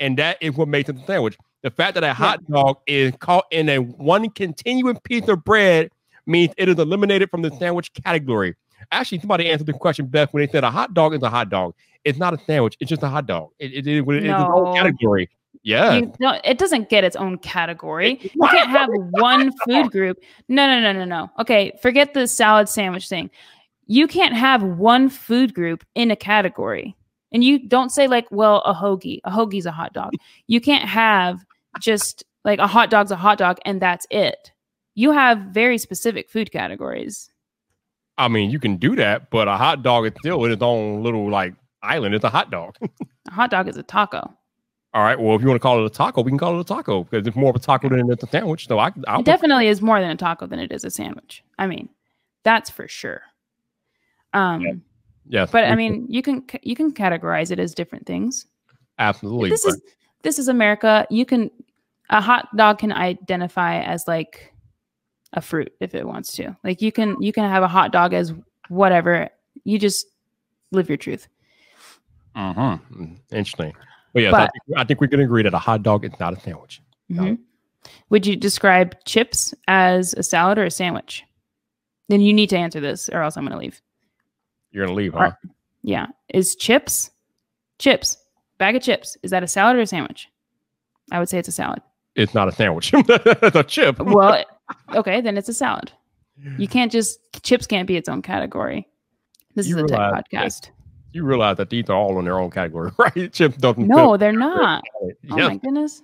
[0.00, 1.36] and that is what makes it a sandwich.
[1.62, 5.90] The fact that a hot dog is caught in a one continuous piece of bread
[6.26, 8.54] means it is eliminated from the sandwich category.
[8.90, 11.50] Actually, somebody answered the question best when they said a hot dog is a hot
[11.50, 11.74] dog.
[12.04, 12.76] It's not a sandwich.
[12.80, 13.50] It's just a hot dog.
[13.58, 14.74] It, it, it, it's its own No.
[14.74, 15.30] category.
[15.62, 15.94] Yeah.
[15.94, 18.18] You, no, it doesn't get its own category.
[18.34, 20.18] You can't have one food group.
[20.48, 21.30] No, no, no, no, no.
[21.38, 23.30] Okay, forget the salad sandwich thing.
[23.86, 26.96] You can't have one food group in a category.
[27.32, 29.20] And you don't say like, well, a hoagie.
[29.24, 30.12] A hoagie's a hot dog.
[30.48, 31.44] You can't have
[31.80, 34.52] just like a hot dog's a hot dog and that's it.
[34.94, 37.31] You have very specific food categories.
[38.18, 41.02] I mean, you can do that, but a hot dog is still in its own
[41.02, 42.14] little like island.
[42.14, 42.76] It's a hot dog.
[43.28, 44.36] A hot dog is a taco.
[44.94, 45.18] All right.
[45.18, 47.04] Well, if you want to call it a taco, we can call it a taco
[47.04, 48.66] because it's more of a taco than it's a sandwich.
[48.66, 51.44] So I, I'll It definitely is more than a taco than it is a sandwich.
[51.56, 51.88] I mean,
[52.42, 53.22] that's for sure.
[54.34, 54.82] Um,
[55.28, 58.46] yes, but I mean, you can you can categorize it as different things.
[58.98, 59.50] absolutely.
[59.50, 59.80] This is
[60.22, 61.06] this is America.
[61.08, 61.50] You can
[62.10, 64.51] a hot dog can identify as like
[65.32, 66.56] a fruit if it wants to.
[66.64, 68.32] Like you can you can have a hot dog as
[68.68, 69.28] whatever.
[69.64, 70.06] You just
[70.70, 71.28] live your truth.
[72.36, 73.18] Mhm.
[73.30, 73.72] Interesting.
[74.12, 76.12] But yes, I, But- think, I think we can agree that a hot dog is
[76.20, 76.82] not a sandwich.
[77.10, 77.38] Mhm.
[78.10, 81.24] Would you describe chips as a salad or a sandwich?
[82.08, 83.80] Then you need to answer this, or else I'm going to leave.
[84.70, 85.18] You're gonna leave, huh?
[85.18, 85.38] Are-
[85.82, 87.10] Yeah, is chips
[87.78, 88.16] chips
[88.58, 90.28] bag of chips is that a salad or a sandwich?
[91.10, 91.80] I would say it's a salad.
[92.14, 92.92] It's not a sandwich.
[92.94, 93.98] it's a chip.
[93.98, 94.44] Well,
[94.94, 95.92] okay, then it's a salad.
[96.58, 98.88] You can't just chips can't be its own category.
[99.54, 100.70] This You is a tech that- podcast.
[101.12, 103.32] you realize that these are all in their own category, right?
[103.32, 103.86] Chips doesn't.
[103.86, 104.82] No, they're not.
[105.02, 106.02] Oh my goodness!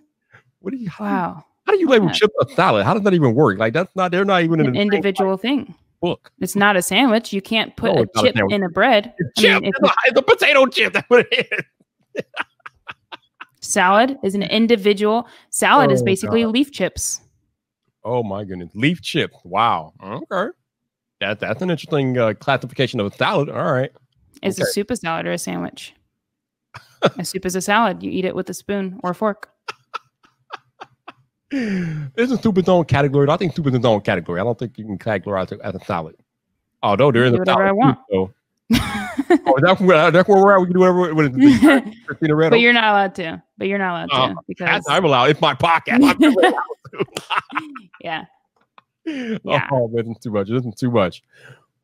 [0.60, 0.88] What do you?
[0.90, 2.12] How, Wow, how do you label Yeah.
[2.12, 2.84] chips a salad?
[2.84, 3.58] How does that even work?
[3.58, 4.10] Like that's not.
[4.12, 5.74] They're not even an like, individual thing.
[6.00, 6.30] book.
[6.40, 7.32] It's not a sandwich.
[7.32, 9.14] You can't put No, a it's not a chip in a bread.
[9.18, 9.62] It's I chip.
[9.62, 10.92] mean, it's, a, it's a potato chip.
[10.94, 11.48] That's what it
[12.14, 12.24] is.
[13.60, 15.26] Salad is an individual.
[15.50, 17.20] Salad is Oh, basically leaf chips.
[18.10, 19.36] Oh my goodness, leaf chips.
[19.44, 19.92] Wow.
[20.02, 20.48] Okay.
[21.20, 23.50] That that's an interesting uh, classification of a salad.
[23.50, 23.90] All right.
[24.42, 25.92] Is a soup a salad or a sandwich?
[27.18, 28.02] a soup is a salad.
[28.02, 29.50] You eat it with a spoon or a fork.
[31.50, 33.28] Isn't soup its own category?
[33.28, 34.40] I think soup is its own category.
[34.40, 36.14] I don't think you can categorize it as a salad.
[36.82, 37.76] Although there is a whatever I salad.
[37.76, 37.98] want.
[38.10, 38.30] though.
[39.46, 40.60] oh, that's where that's where we're at.
[40.60, 41.14] We can do whatever.
[41.14, 41.94] What is?
[42.06, 42.50] Christina Redd.
[42.50, 43.42] but you're not allowed to.
[43.56, 45.30] But you're not allowed Uh, to because I'm allowed.
[45.30, 46.00] It's my podcast.
[46.92, 48.24] I'm never allowed yeah.
[49.04, 49.68] Yeah.
[49.72, 50.48] Oh man, it's too much.
[50.48, 51.22] This is too much.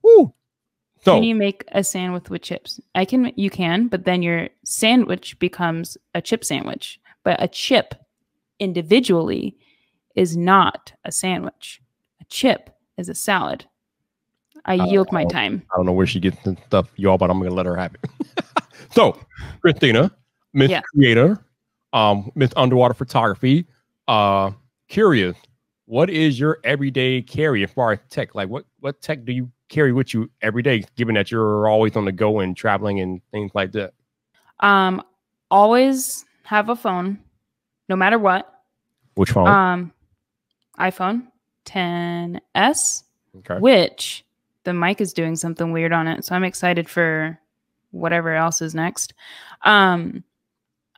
[0.03, 0.33] Woo.
[1.03, 2.81] So Can you make a sandwich with chips?
[2.95, 3.33] I can.
[3.37, 7.01] You can, but then your sandwich becomes a chip sandwich.
[7.23, 7.95] But a chip
[8.59, 9.57] individually
[10.15, 11.83] is not a sandwich.
[12.21, 13.67] A chip is a salad.
[14.65, 15.63] I Oh, yield my time.
[15.73, 17.95] I don't know where she gets the stuff, y'all, but I'm gonna let her have
[17.95, 18.45] it.
[18.93, 19.19] so,
[19.61, 20.11] Christina,
[20.53, 20.81] Miss Yeah.
[20.95, 21.45] Creator,
[21.93, 23.67] um, Miss Underwater Photography,
[24.09, 24.53] uh,
[24.95, 25.37] curious,
[25.87, 28.35] what is your everyday carry as far as tech?
[28.35, 30.85] Like, what what tech do you carry with you every day?
[30.97, 33.93] Given that you're always on the go and traveling and things like that.
[34.61, 35.03] Um,
[35.51, 37.19] always have a phone,
[37.89, 38.51] no matter what.
[39.17, 39.49] Which phone?
[39.49, 39.93] Um,
[40.79, 41.27] iPhone
[41.67, 43.03] 10s,
[43.39, 43.59] okay.
[43.59, 44.25] which
[44.63, 46.25] the mic is doing something weird on it.
[46.25, 47.39] So I'm excited for
[47.91, 49.13] whatever else is next.
[49.63, 50.25] Um,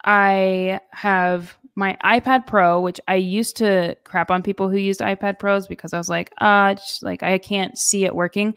[0.06, 5.38] I have my iPad Pro, which I used to crap on people who used iPad
[5.38, 8.54] Pros because I was like, uh, just like I can't see it working.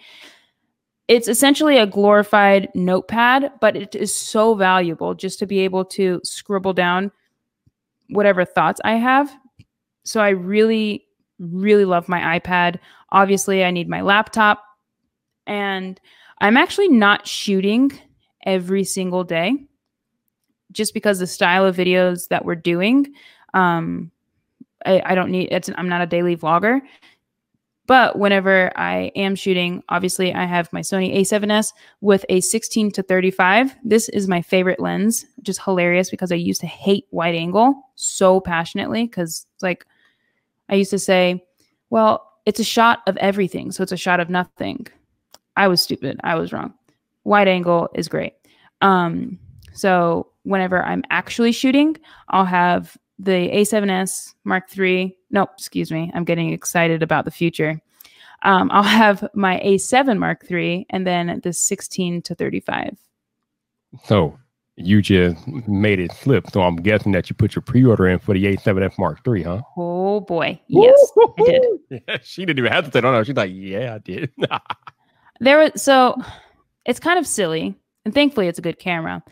[1.07, 6.21] It's essentially a glorified notepad, but it is so valuable just to be able to
[6.23, 7.11] scribble down
[8.09, 9.35] whatever thoughts I have.
[10.03, 11.05] So I really,
[11.39, 12.79] really love my iPad.
[13.11, 14.63] Obviously, I need my laptop.
[15.47, 15.99] And
[16.39, 17.91] I'm actually not shooting
[18.45, 19.68] every single day
[20.71, 23.13] just because the style of videos that we're doing.
[23.53, 24.11] Um,
[24.85, 26.81] I, I don't need it's I'm not a daily vlogger.
[27.89, 33.01] But whenever I am shooting, obviously I have my Sony A7S with a 16 to
[33.01, 33.75] 35.
[33.83, 37.81] This is my favorite lens, which is hilarious because I used to hate wide angle
[37.95, 39.87] so passionately because like
[40.69, 41.43] I used to say,
[41.89, 44.85] well, it's a shot of everything, so it's a shot of nothing.
[45.55, 46.19] I was stupid.
[46.23, 46.75] I was wrong.
[47.23, 48.33] Wide angle is great.
[48.81, 49.39] Um,
[49.79, 51.95] so whenever I'm actually shooting,
[52.29, 55.15] I'll have the A7S Mark III.
[55.31, 56.11] No, excuse me.
[56.13, 57.79] I'm getting excited about the future.
[58.43, 62.97] Um, I'll have my A7 Mark III and then the 16 to 35.
[64.05, 64.37] So
[64.75, 66.49] you just made it slip.
[66.51, 69.61] So I'm guessing that you put your pre-order in for the A7S Mark III, huh?
[69.77, 71.63] Oh boy, yes, I did.
[71.89, 73.25] Yeah, she didn't even have hesitate on it.
[73.25, 74.31] She's like, "Yeah, I did."
[75.41, 76.21] There was so
[76.83, 79.23] it's kind of silly, and thankfully it's a good camera.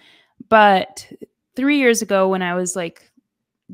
[0.49, 1.11] But
[1.55, 3.11] three years ago, when I was like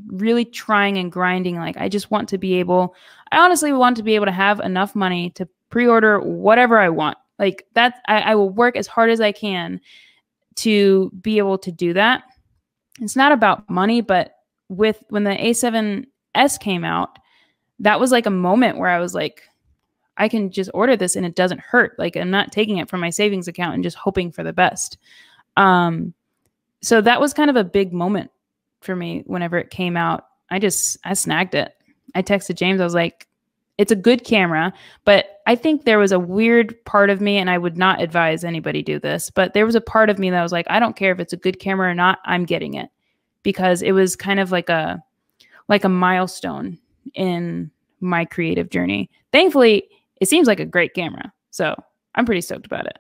[0.07, 2.95] really trying and grinding, like I just want to be able,
[3.31, 7.17] I honestly want to be able to have enough money to pre-order whatever I want.
[7.39, 9.81] Like that, I, I will work as hard as I can
[10.55, 12.23] to be able to do that.
[13.01, 14.35] It's not about money, but
[14.69, 17.17] with when the A7S came out,
[17.79, 19.41] that was like a moment where I was like,
[20.17, 21.97] I can just order this and it doesn't hurt.
[21.97, 24.97] Like I'm not taking it from my savings account and just hoping for the best.
[25.57, 26.13] Um,
[26.83, 28.29] so that was kind of a big moment
[28.81, 30.25] for me whenever it came out.
[30.51, 31.73] I just I snagged it.
[32.13, 32.81] I texted James.
[32.81, 33.27] I was like,
[33.77, 34.71] it's a good camera,
[35.03, 38.43] but I think there was a weird part of me, and I would not advise
[38.43, 40.95] anybody do this, but there was a part of me that was like, I don't
[40.95, 42.89] care if it's a good camera or not, I'm getting it
[43.41, 45.03] because it was kind of like a
[45.69, 46.77] like a milestone
[47.15, 49.09] in my creative journey.
[49.31, 51.31] Thankfully, it seems like a great camera.
[51.51, 51.75] So
[52.15, 52.99] I'm pretty stoked about it.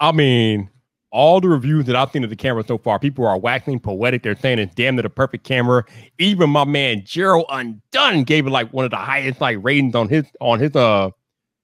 [0.00, 0.68] I mean,
[1.14, 4.24] all the reviews that I've seen of the camera so far, people are waxing poetic.
[4.24, 5.84] They're saying it's damn near a perfect camera.
[6.18, 10.08] Even my man Gerald Undone gave it like one of the highest like ratings on
[10.08, 11.10] his on his uh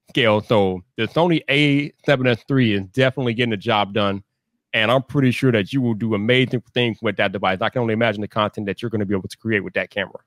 [0.09, 0.41] scale.
[0.41, 4.23] So the Sony A7S3 is definitely getting the job done.
[4.73, 7.59] And I'm pretty sure that you will do amazing things with that device.
[7.61, 9.75] I can only imagine the content that you're going to be able to create with
[9.75, 10.21] that camera.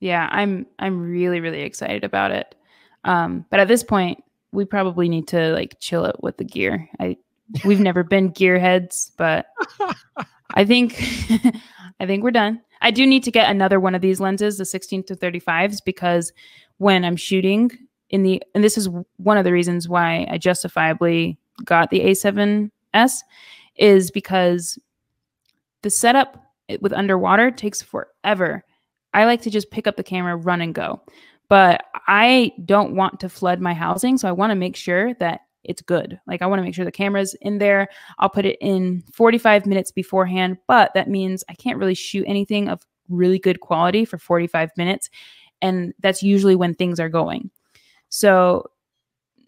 [0.00, 2.56] Yeah, I'm I'm really really excited about it.
[3.04, 6.88] Um, but at this point, we probably need to like chill it with the gear.
[6.98, 7.16] I
[7.64, 9.46] we've never been gearheads, but
[10.54, 10.94] I think
[12.00, 12.60] I think we're done.
[12.80, 16.32] I do need to get another one of these lenses, the 16 to 35s, because
[16.78, 17.70] when I'm shooting
[18.10, 23.20] in the and this is one of the reasons why I justifiably got the A7S
[23.76, 24.78] is because
[25.82, 26.42] the setup
[26.80, 28.64] with underwater takes forever.
[29.12, 31.00] I like to just pick up the camera, run and go
[31.48, 34.18] but I don't want to flood my housing.
[34.18, 36.20] So I want to make sure that it's good.
[36.26, 37.88] Like I want to make sure the camera's in there.
[38.18, 42.68] I'll put it in 45 minutes beforehand, but that means I can't really shoot anything
[42.68, 45.10] of really good quality for 45 minutes.
[45.62, 47.50] And that's usually when things are going.
[48.08, 48.70] So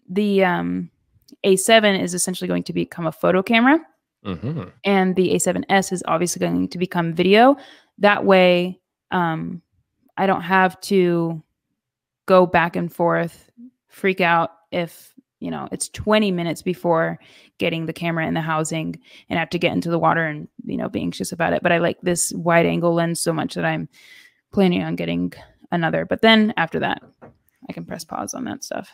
[0.09, 0.89] the um,
[1.43, 3.79] A7 is essentially going to become a photo camera.
[4.25, 4.63] Mm-hmm.
[4.83, 7.55] And the A7S is obviously going to become video.
[7.99, 8.79] That way,
[9.11, 9.61] um,
[10.17, 11.41] I don't have to
[12.25, 13.49] go back and forth,
[13.87, 17.19] freak out if you know it's 20 minutes before
[17.57, 20.77] getting the camera in the housing and have to get into the water and you
[20.77, 21.63] know be anxious about it.
[21.63, 23.89] But i like this wide angle lens so much that i'm
[24.51, 25.33] planning on getting
[25.71, 26.05] another.
[26.05, 27.01] But then after that
[27.69, 28.91] i can press pause on that stuff.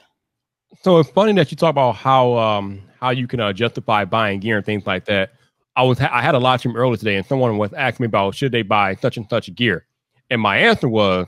[0.82, 4.40] So it's funny that you talk about how um how you can uh, justify buying
[4.40, 5.34] gear and things like that.
[5.76, 8.36] I was i had a live stream earlier today and someone was asking me about
[8.36, 9.86] should they buy such and such gear?
[10.30, 11.28] And my answer was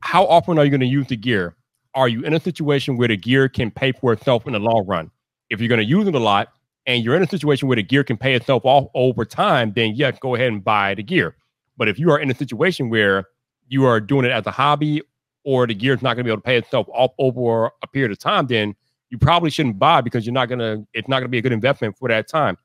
[0.00, 1.54] how often are you going to use the gear?
[1.94, 4.86] Are you in a situation where the gear can pay for itself in the long
[4.86, 5.10] run?
[5.50, 6.48] If you're going to use it a lot
[6.86, 9.94] and you're in a situation where the gear can pay itself off over time, then
[9.94, 11.36] yes, go ahead and buy the gear.
[11.76, 13.26] But if you are in a situation where
[13.68, 15.02] you are doing it as a hobby
[15.44, 17.86] or the gear is not going to be able to pay itself off over a
[17.86, 18.74] period of time, then
[19.10, 21.42] you probably shouldn't buy because you're not going to, it's not going to be a
[21.42, 22.56] good investment for that time.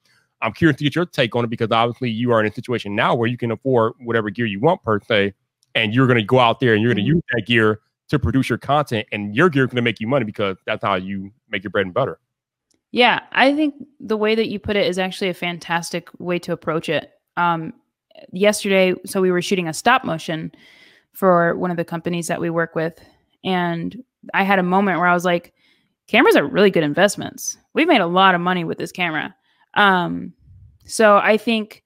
[0.41, 2.95] I'm curious to get your take on it because obviously you are in a situation
[2.95, 5.33] now where you can afford whatever gear you want per se
[5.75, 7.17] and you're going to go out there and you're going to mm-hmm.
[7.17, 10.25] use that gear to produce your content and your gear going to make you money
[10.25, 12.19] because that's how you make your bread and butter.
[12.91, 16.53] Yeah i think the way that you put it is actually a fantastic way to
[16.53, 17.11] approach it.
[17.35, 17.73] Um,
[18.31, 20.51] yesterday so we were shooting a stop motion
[21.13, 22.99] for one of the companies that we work with
[23.43, 25.53] and i had a moment where i was like
[26.07, 27.57] cameras are really good investments.
[27.73, 29.35] We've made a lot of money with this camera.
[29.73, 30.33] Um,
[30.85, 31.83] so i think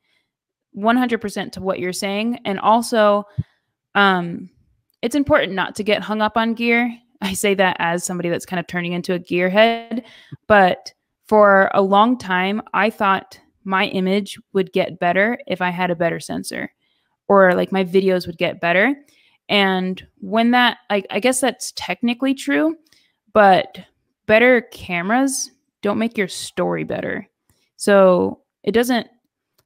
[0.78, 3.26] 100% to what you're saying and also
[3.96, 4.50] um,
[5.02, 6.96] it's important not to get hung up on gear.
[7.22, 10.04] I say that as somebody that's kind of turning into a gearhead,
[10.48, 10.92] but
[11.26, 15.96] for a long time, I thought my image would get better if I had a
[15.96, 16.74] better sensor
[17.28, 18.96] or like my videos would get better.
[19.48, 22.76] And when that, I, I guess that's technically true,
[23.34, 23.78] but
[24.26, 27.28] better cameras don't make your story better.
[27.78, 29.08] So it doesn't,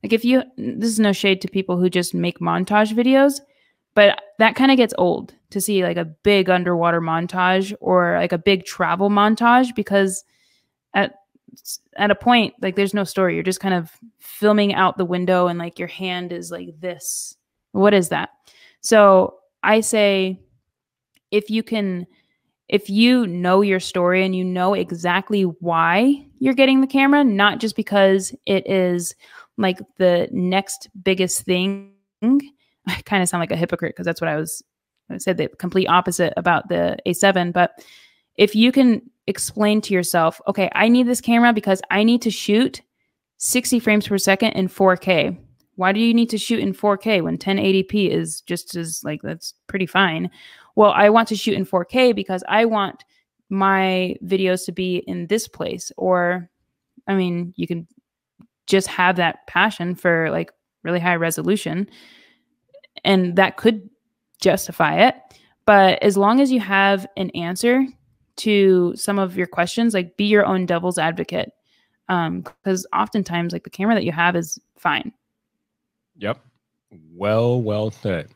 [0.03, 3.41] like, if you, this is no shade to people who just make montage videos
[3.95, 8.33] but that kind of gets old to see like a big underwater montage or like
[8.33, 10.23] a big travel montage because
[10.93, 11.15] at
[11.95, 13.33] at a point like there's no story.
[13.33, 17.37] You're just kind of filming out the window and like your hand is like this.
[17.71, 18.29] What is that?
[18.81, 19.35] So
[19.65, 20.39] i say
[21.31, 22.05] if you can
[22.69, 27.59] if you know your story and you know exactly why you're getting the camera not
[27.59, 29.15] just because it is
[29.57, 31.91] like the next biggest thing
[32.87, 34.63] i kind of sound like a hypocrite because that's what i was
[35.09, 37.83] i said the complete opposite about the a7 but
[38.37, 42.31] if you can explain to yourself, okay, I need this camera because I need to
[42.31, 42.81] shoot
[43.37, 45.37] 60 frames per second in 4K.
[45.75, 49.53] Why do you need to shoot in 4K when 1080p is just as like that's
[49.67, 50.29] pretty fine?
[50.75, 53.03] Well, I want to shoot in 4K because I want
[53.49, 56.49] my videos to be in this place or
[57.07, 57.87] I mean, you can
[58.67, 60.51] just have that passion for like
[60.83, 61.87] really high resolution
[63.05, 63.89] and that could
[64.41, 65.15] justify it.
[65.65, 67.85] But as long as you have an answer
[68.37, 71.53] to some of your questions like be your own devil's advocate
[72.09, 75.13] um because oftentimes like the camera that you have is fine.
[76.17, 76.39] Yep.
[77.13, 78.29] Well well said.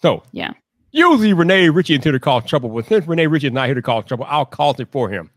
[0.00, 0.52] So yeah.
[0.92, 2.70] usually Rene Ritchie into to cause trouble.
[2.70, 5.30] But since Rene Ritchie is not here to cause trouble i'll cause it for him.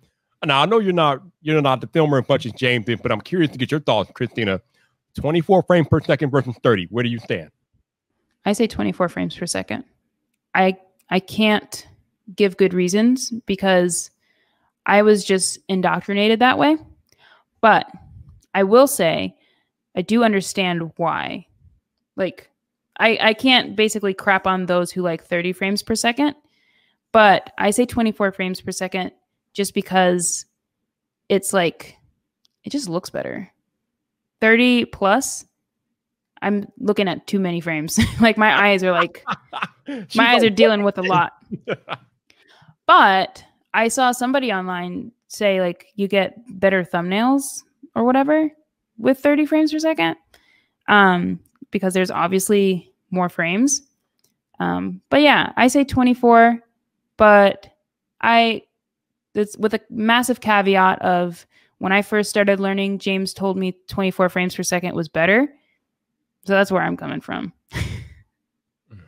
[0.46, 3.12] Now i know you're not you're not the filmer as much as james did but
[3.12, 4.62] i'm curious to get your thoughts christina.
[5.16, 7.50] 24 frames per second versus 30 where do you stand
[8.48, 9.84] i say 24 frames per second
[10.56, 10.76] i
[11.10, 11.88] i can't
[12.36, 14.10] give good reasons because
[14.88, 16.78] I was just indoctrinated that way.
[17.62, 17.92] But
[18.56, 19.36] I will say,
[19.96, 21.46] I do understand why.
[22.16, 22.50] Like,
[23.00, 26.36] I, I can't basically crap on those who like 30 frames per second,
[27.12, 29.12] but I say 24 frames per second
[29.54, 30.46] just because
[31.30, 31.98] it's like,
[32.64, 33.52] it just looks better.
[34.42, 35.46] 30 plus,
[36.42, 38.00] I'm looking at too many frames.
[38.22, 39.24] like, my eyes are like,
[40.16, 41.34] my eyes are dealing with a lot.
[42.88, 47.44] But I saw somebody online say like you get better thumbnails
[47.96, 48.50] or whatever
[48.98, 50.16] with 30 frames per second.
[50.88, 53.82] Um, because there's obviously more frames.
[54.60, 56.60] Um, but yeah, I say 24,
[57.18, 57.68] but
[58.22, 58.64] I
[59.36, 61.46] it's with a massive caveat of
[61.80, 65.48] when I first started learning, James told me 24 frames per second was better.
[66.46, 67.54] So that's where I'm coming from.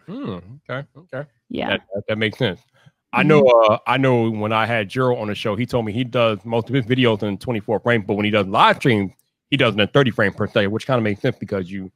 [0.08, 0.88] hmm Okay.
[0.98, 1.28] Okay.
[1.50, 1.70] Yeah.
[1.70, 2.62] That, that, that makes sense.
[3.12, 3.44] I know.
[3.46, 4.30] Uh, I know.
[4.30, 6.86] When I had Gerald on the show, he told me he does most of his
[6.86, 9.14] videos in 24 frames, but when he does live stream,
[9.50, 11.92] he does it in 30 frames per second, which kind of makes sense because you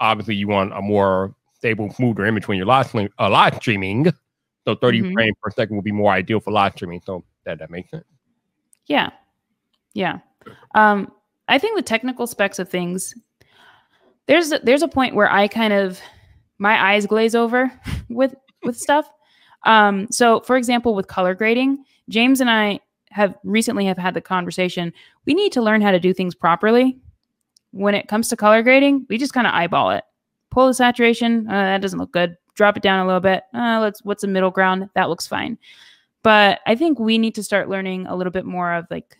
[0.00, 4.12] obviously you want a more stable, smoother image when you're live, stream, uh, live streaming.
[4.64, 5.12] So 30 mm-hmm.
[5.12, 7.00] frames per second will be more ideal for live streaming.
[7.04, 8.04] So that that makes sense.
[8.86, 9.10] Yeah,
[9.94, 10.18] yeah.
[10.74, 11.12] Um,
[11.48, 13.14] I think the technical specs of things.
[14.26, 16.00] There's a, there's a point where I kind of
[16.58, 17.70] my eyes glaze over
[18.08, 19.08] with with stuff
[19.66, 24.20] um, so, for example, with color grading, James and I have recently have had the
[24.20, 24.92] conversation.
[25.26, 26.98] We need to learn how to do things properly.
[27.72, 30.04] When it comes to color grading, we just kind of eyeball it.
[30.50, 31.48] Pull the saturation.
[31.48, 32.36] Uh, that doesn't look good.
[32.54, 33.42] Drop it down a little bit.
[33.52, 34.02] Uh, let's.
[34.04, 34.88] What's the middle ground?
[34.94, 35.58] That looks fine.
[36.22, 39.18] But I think we need to start learning a little bit more of like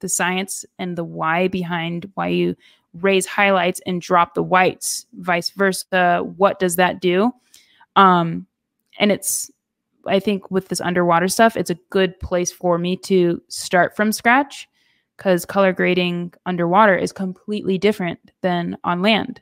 [0.00, 2.56] the science and the why behind why you
[3.00, 6.22] raise highlights and drop the whites, vice versa.
[6.36, 7.32] What does that do?
[7.96, 8.46] Um,
[8.98, 9.50] and it's
[10.06, 14.12] I think with this underwater stuff, it's a good place for me to start from
[14.12, 14.68] scratch
[15.16, 19.40] because color grading underwater is completely different than on land.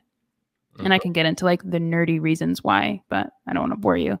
[0.79, 1.03] And I mm-hmm.
[1.03, 4.19] can get into like the nerdy reasons why, but I don't want to bore you.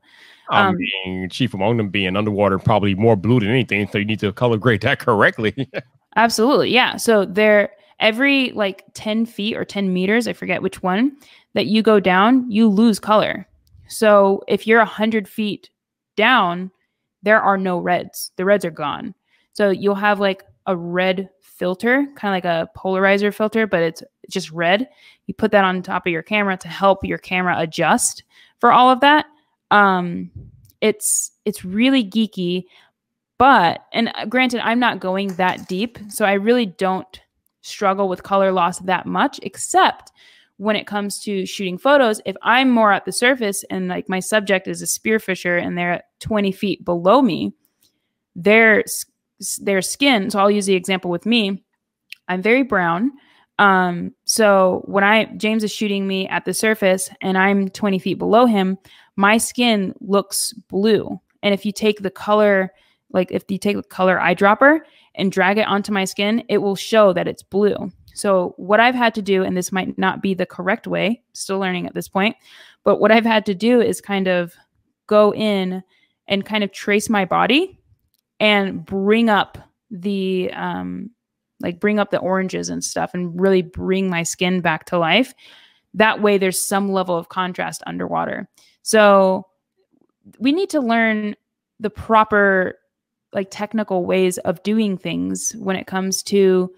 [0.49, 3.87] Um, being chief among them being underwater, probably more blue than anything.
[3.87, 5.69] So you need to color grade that correctly.
[6.15, 6.69] absolutely.
[6.69, 6.97] Yeah.
[6.97, 11.17] So there, every like 10 feet or 10 meters, I forget which one,
[11.53, 13.47] that you go down, you lose color.
[13.87, 15.69] So if you're 100 feet
[16.15, 16.71] down,
[17.21, 18.31] there are no reds.
[18.35, 19.13] The reds are gone.
[19.53, 24.03] So you'll have like a red filter, kind of like a polarizer filter, but it's
[24.29, 24.89] just red.
[25.27, 28.23] You put that on top of your camera to help your camera adjust
[28.59, 29.25] for all of that.
[29.71, 30.31] Um,
[30.81, 32.65] it's it's really geeky,
[33.37, 37.19] but and uh, granted, I'm not going that deep, so I really don't
[37.63, 40.11] struggle with color loss that much, except
[40.57, 44.19] when it comes to shooting photos, if I'm more at the surface and like my
[44.19, 47.53] subject is a spearfisher and they're at 20 feet below me,
[48.35, 48.83] their
[49.61, 50.29] their skin.
[50.29, 51.63] So I'll use the example with me.
[52.27, 53.11] I'm very brown.
[53.59, 58.17] Um, so when I James is shooting me at the surface and I'm 20 feet
[58.17, 58.77] below him,
[59.15, 61.19] my skin looks blue.
[61.41, 62.71] And if you take the color,
[63.13, 64.79] like if you take the color eyedropper
[65.15, 67.91] and drag it onto my skin, it will show that it's blue.
[68.15, 71.59] So, what I've had to do, and this might not be the correct way, still
[71.59, 72.35] learning at this point,
[72.83, 74.53] but what I've had to do is kind of
[75.07, 75.83] go in
[76.27, 77.79] and kind of trace my body
[78.39, 79.57] and bring up
[79.89, 81.09] the um
[81.61, 85.33] like bring up the oranges and stuff and really bring my skin back to life.
[85.93, 88.49] That way there's some level of contrast underwater.
[88.81, 89.47] So
[90.39, 91.35] we need to learn
[91.79, 92.79] the proper
[93.33, 96.73] like technical ways of doing things when it comes to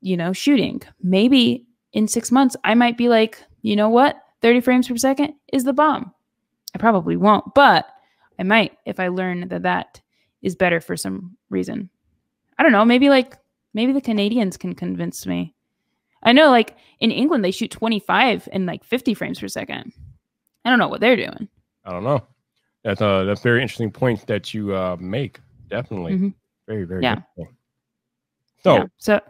[0.00, 0.82] you know shooting.
[1.02, 4.20] Maybe in 6 months I might be like, "You know what?
[4.42, 6.12] 30 frames per second is the bomb."
[6.74, 7.86] I probably won't, but
[8.38, 10.00] I might if I learn that that
[10.42, 11.90] is better for some reason.
[12.58, 13.36] I don't know, maybe like
[13.74, 15.54] maybe the Canadians can convince me.
[16.22, 19.92] I know like in England they shoot 25 and like 50 frames per second.
[20.64, 21.48] I don't know what they're doing.
[21.84, 22.26] I don't know.
[22.84, 25.40] That's a that's a very interesting point that you uh, make.
[25.68, 26.34] Definitely, Mhm.
[26.66, 27.02] very very.
[27.02, 27.20] Yeah.
[28.62, 28.84] So Yeah.
[28.98, 29.20] So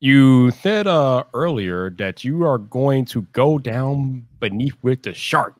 [0.00, 5.54] you said uh, earlier that you are going to go down beneath with the shark.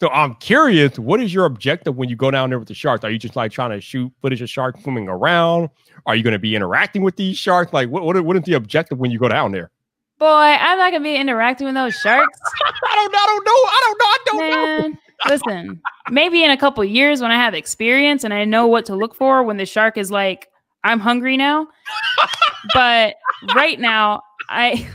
[0.00, 3.04] So I'm curious, what is your objective when you go down there with the sharks?
[3.04, 5.70] Are you just like trying to shoot footage of sharks swimming around?
[6.06, 7.72] Are you going to be interacting with these sharks?
[7.72, 9.70] Like, what, what what is the objective when you go down there?
[10.16, 12.38] boy, I'm not gonna be interacting with those sharks.
[12.64, 13.52] I don't, I don't know.
[13.52, 14.06] I don't know.
[14.06, 14.98] I don't know.
[15.28, 18.96] Listen, maybe in a couple years when I have experience and I know what to
[18.96, 20.48] look for when the shark is like,
[20.82, 21.68] I'm hungry now.
[22.74, 23.16] but
[23.54, 24.88] right now, I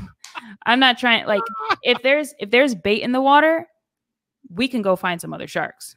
[0.66, 1.42] I'm not trying like
[1.84, 3.68] if there's if there's bait in the water,
[4.54, 5.96] we can go find some other sharks.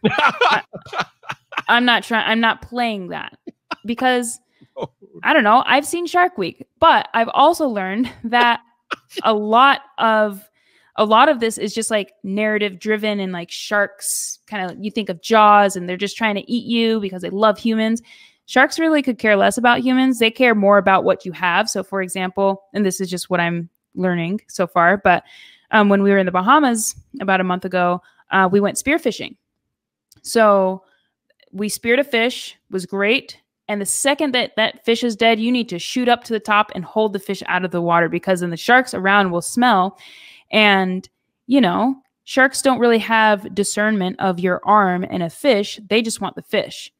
[1.69, 3.39] I'm not trying I'm not playing that
[3.85, 4.41] because
[4.77, 4.91] oh.
[5.23, 8.61] I don't know, I've seen Shark Week, but I've also learned that
[9.23, 10.49] a lot of
[10.97, 14.90] a lot of this is just like narrative driven and like sharks kind of you
[14.90, 18.03] think of jaws and they're just trying to eat you because they love humans.
[18.47, 20.18] Sharks really could care less about humans.
[20.18, 21.70] They care more about what you have.
[21.70, 25.22] So for example and this is just what i'm learning so far but
[25.70, 29.36] um, when we were in the bahamas about a month ago uh, we went spearfishing.
[30.22, 30.82] So
[31.53, 33.38] we speared a fish was great
[33.68, 36.40] and the second that that fish is dead you need to shoot up to the
[36.40, 39.43] top and hold the fish out of the water because then the sharks around will
[39.43, 39.99] smell
[40.53, 41.09] and,
[41.46, 45.80] you know, sharks don't really have discernment of your arm and a fish.
[45.88, 46.92] They just want the fish.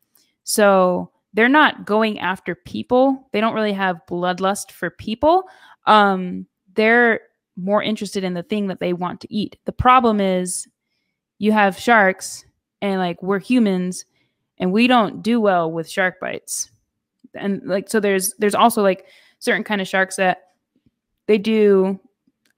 [0.45, 3.29] So they're not going after people.
[3.33, 5.45] They don't really have bloodlust for people.
[5.87, 7.21] Um, they're
[7.57, 9.57] more interested in the thing that they want to eat.
[9.65, 10.67] The problem is
[11.39, 12.45] you have sharks
[12.81, 14.05] and like we're humans
[14.59, 16.71] and we don't do well with shark bites.
[17.35, 19.07] And like so there's there's also like
[19.39, 20.43] certain kind of sharks that
[21.27, 21.99] they do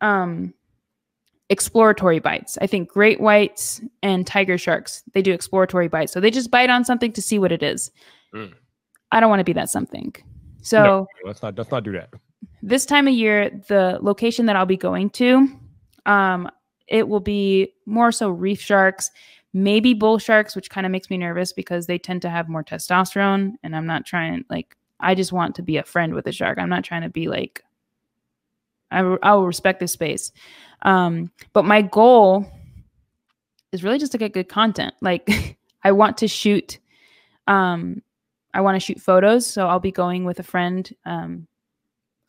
[0.01, 0.53] um
[1.51, 2.59] exploratory bites.
[2.61, 6.13] I think great whites and tiger sharks, they do exploratory bites.
[6.13, 7.91] So they just bite on something to see what it is.
[8.35, 8.53] Mm.
[9.13, 10.15] I don't want to be that something.
[10.63, 12.11] So No, let's not let's not do that.
[12.63, 15.49] this time of year, the location that I'll be going to,
[16.07, 16.51] um,
[16.89, 19.11] it will be more so reef sharks,
[19.53, 22.65] maybe bull sharks, which kind of makes me nervous because they tend to have more
[22.65, 23.53] testosterone.
[23.63, 26.59] And I'm not trying, like, I just want to be a friend with a shark.
[26.59, 27.63] I'm not trying to be like,
[28.95, 30.33] I, I will respect this space.
[30.83, 32.47] Um, but my goal
[33.73, 34.95] is really just to get good content.
[35.01, 36.79] Like, I want to shoot,
[37.47, 38.03] um,
[38.55, 39.47] I want to shoot photos.
[39.47, 40.91] So I'll be going with a friend.
[41.05, 41.47] Um,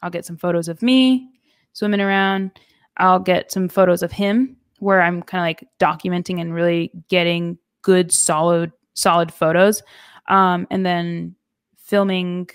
[0.01, 1.29] I'll get some photos of me
[1.73, 2.51] swimming around.
[2.97, 7.57] I'll get some photos of him where I'm kind of like documenting and really getting
[7.81, 9.83] good, solid, solid photos.
[10.27, 11.35] Um, and then
[11.77, 12.49] filming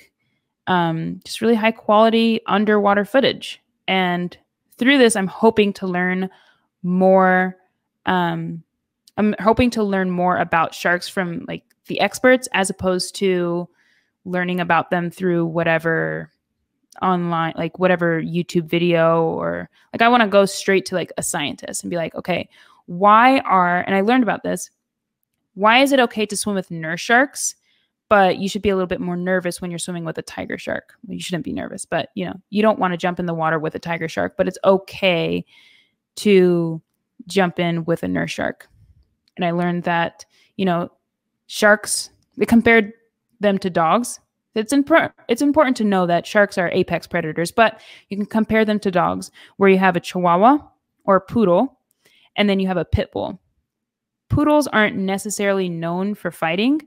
[0.67, 3.61] um, just really high quality underwater footage.
[3.91, 4.39] And
[4.79, 6.31] through this, I'm hoping to learn
[6.85, 7.57] more.
[8.07, 8.63] Um,
[9.17, 13.69] I'm hoping to learn more about sharks from like the experts as opposed to
[14.25, 16.31] learning about them through whatever
[17.03, 21.23] online like whatever youtube video or like i want to go straight to like a
[21.23, 22.49] scientist and be like okay
[22.87, 24.71] why are and i learned about this
[25.55, 27.55] why is it okay to swim with nurse sharks
[28.11, 30.59] but you should be a little bit more nervous when you're swimming with a tiger
[30.59, 30.93] shark.
[31.09, 33.59] You shouldn't be nervous but you know you don't want to jump in the water
[33.59, 35.45] with a tiger shark but it's okay
[36.17, 36.83] to
[37.27, 38.69] jump in with a nurse shark.
[39.37, 40.91] And i learned that you know
[41.47, 42.93] sharks they compared
[43.41, 44.21] them to dogs.
[44.55, 48.65] It's impor- it's important to know that sharks are apex predators, but you can compare
[48.65, 50.59] them to dogs, where you have a Chihuahua
[51.05, 51.79] or a poodle,
[52.37, 53.41] and then you have a pit bull.
[54.29, 56.81] Poodles aren't necessarily known for fighting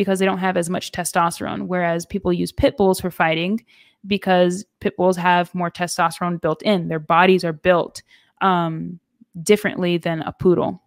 [0.00, 3.62] because they don't have as much testosterone, whereas people use pit bulls for fighting
[4.06, 6.88] because pit bulls have more testosterone built in.
[6.88, 8.00] Their bodies are built
[8.40, 8.98] um,
[9.42, 10.82] differently than a poodle.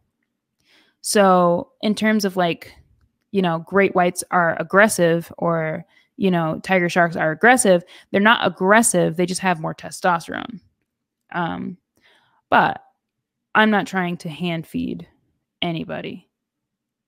[1.02, 2.74] So, in terms of like,
[3.30, 5.86] you know, great whites are aggressive or
[6.18, 7.84] you know, tiger sharks are aggressive.
[8.10, 10.60] They're not aggressive, they just have more testosterone.
[11.32, 11.78] Um,
[12.50, 12.82] but
[13.54, 15.08] I'm not trying to hand feed
[15.62, 16.30] anybody.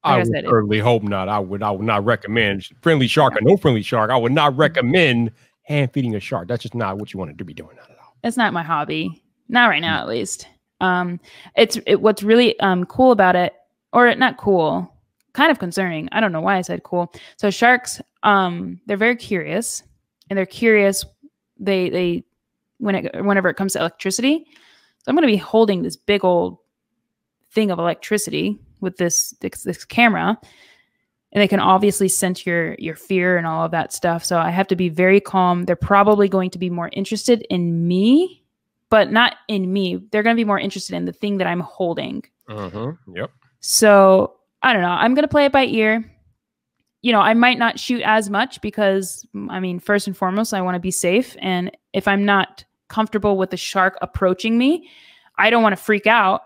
[0.06, 1.28] I I would it- certainly hope not.
[1.30, 4.12] I would I would not recommend friendly shark or no friendly shark.
[4.12, 5.32] I would not recommend
[5.64, 6.48] hand feeding a shark.
[6.48, 7.76] That's just not what you want to be doing.
[7.76, 8.16] Not at all.
[8.24, 9.24] It's not my hobby.
[9.50, 10.48] Not right now, at least.
[10.82, 11.20] Um,
[11.56, 13.54] it's it, what's really um cool about it,
[13.94, 14.92] or not cool,
[15.34, 16.10] kind of concerning.
[16.12, 17.12] I don't know why I said cool.
[17.38, 19.84] So sharks, um, they're very curious,
[20.30, 21.06] and they're curious.
[21.60, 22.24] They they
[22.80, 24.46] when it whenever it comes to electricity.
[25.04, 26.58] So I'm going to be holding this big old
[27.52, 30.40] thing of electricity with this this, this camera.
[31.34, 34.24] And they can obviously sense your your fear and all of that stuff.
[34.24, 35.66] So i have to be very calm.
[35.66, 38.46] They're probably going to be more interested in me
[38.90, 39.98] but not in me.
[40.12, 42.24] They're going to be more interested in the thing that i'm holding.
[42.48, 42.94] Uh-huh.
[43.14, 43.32] Yep.
[43.60, 44.90] so i don't know.
[44.90, 46.10] I'm going to play it by ear.
[47.02, 50.62] You know i might not shoot as much because i mean first and foremost i
[50.62, 51.36] want to be safe.
[51.40, 54.90] And if i'm not comfortable with the shark approaching me
[55.38, 56.42] i don't want to freak out.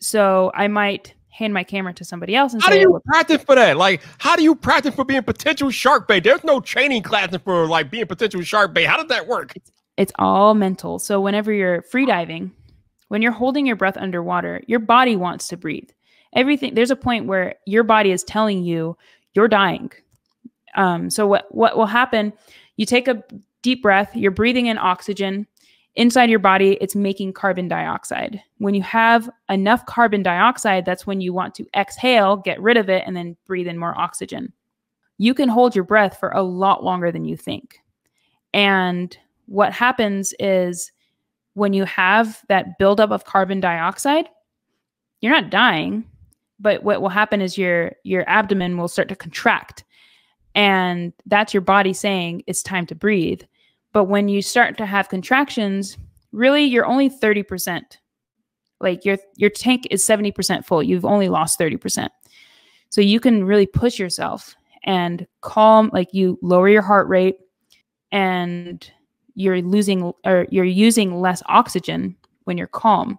[0.00, 3.42] So i might hand my camera to somebody else and How say do you practice
[3.42, 3.76] for that?
[3.76, 6.22] Like, how do you practice for being potential shark bait?
[6.22, 8.84] There's no training classes for like being potential shark bait.
[8.84, 9.54] How does that work?
[9.96, 10.98] it's all mental.
[10.98, 12.52] So whenever you're free diving,
[13.08, 15.90] when you're holding your breath underwater, your body wants to breathe.
[16.34, 18.96] Everything there's a point where your body is telling you
[19.34, 19.92] you're dying.
[20.74, 22.32] Um, so what what will happen?
[22.76, 23.22] You take a
[23.60, 24.16] deep breath.
[24.16, 25.46] You're breathing in oxygen
[25.94, 26.78] inside your body.
[26.80, 28.42] It's making carbon dioxide.
[28.58, 32.88] When you have enough carbon dioxide, that's when you want to exhale, get rid of
[32.88, 34.52] it, and then breathe in more oxygen.
[35.18, 37.78] You can hold your breath for a lot longer than you think.
[38.54, 39.16] And
[39.46, 40.92] what happens is
[41.54, 44.28] when you have that buildup of carbon dioxide,
[45.20, 46.04] you're not dying,
[46.58, 49.84] but what will happen is your your abdomen will start to contract.
[50.54, 53.42] And that's your body saying it's time to breathe.
[53.92, 55.98] But when you start to have contractions,
[56.32, 57.82] really you're only 30%.
[58.80, 60.82] Like your your tank is 70% full.
[60.82, 62.08] You've only lost 30%.
[62.90, 67.36] So you can really push yourself and calm like you lower your heart rate
[68.10, 68.90] and
[69.34, 73.18] you're losing or you're using less oxygen when you're calm.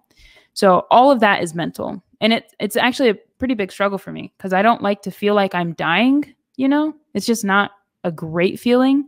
[0.52, 2.02] So all of that is mental.
[2.20, 5.10] And it it's actually a pretty big struggle for me because I don't like to
[5.10, 6.24] feel like I'm dying,
[6.56, 6.94] you know?
[7.14, 7.72] It's just not
[8.04, 9.04] a great feeling.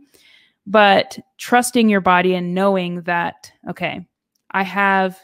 [0.69, 4.05] But trusting your body and knowing that okay,
[4.51, 5.17] I have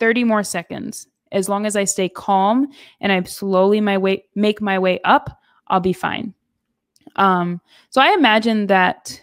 [0.00, 1.06] 30 more seconds.
[1.30, 2.68] As long as I stay calm
[3.00, 6.34] and I slowly my way make my way up, I'll be fine.
[7.16, 7.60] Um,
[7.90, 9.20] so I imagine that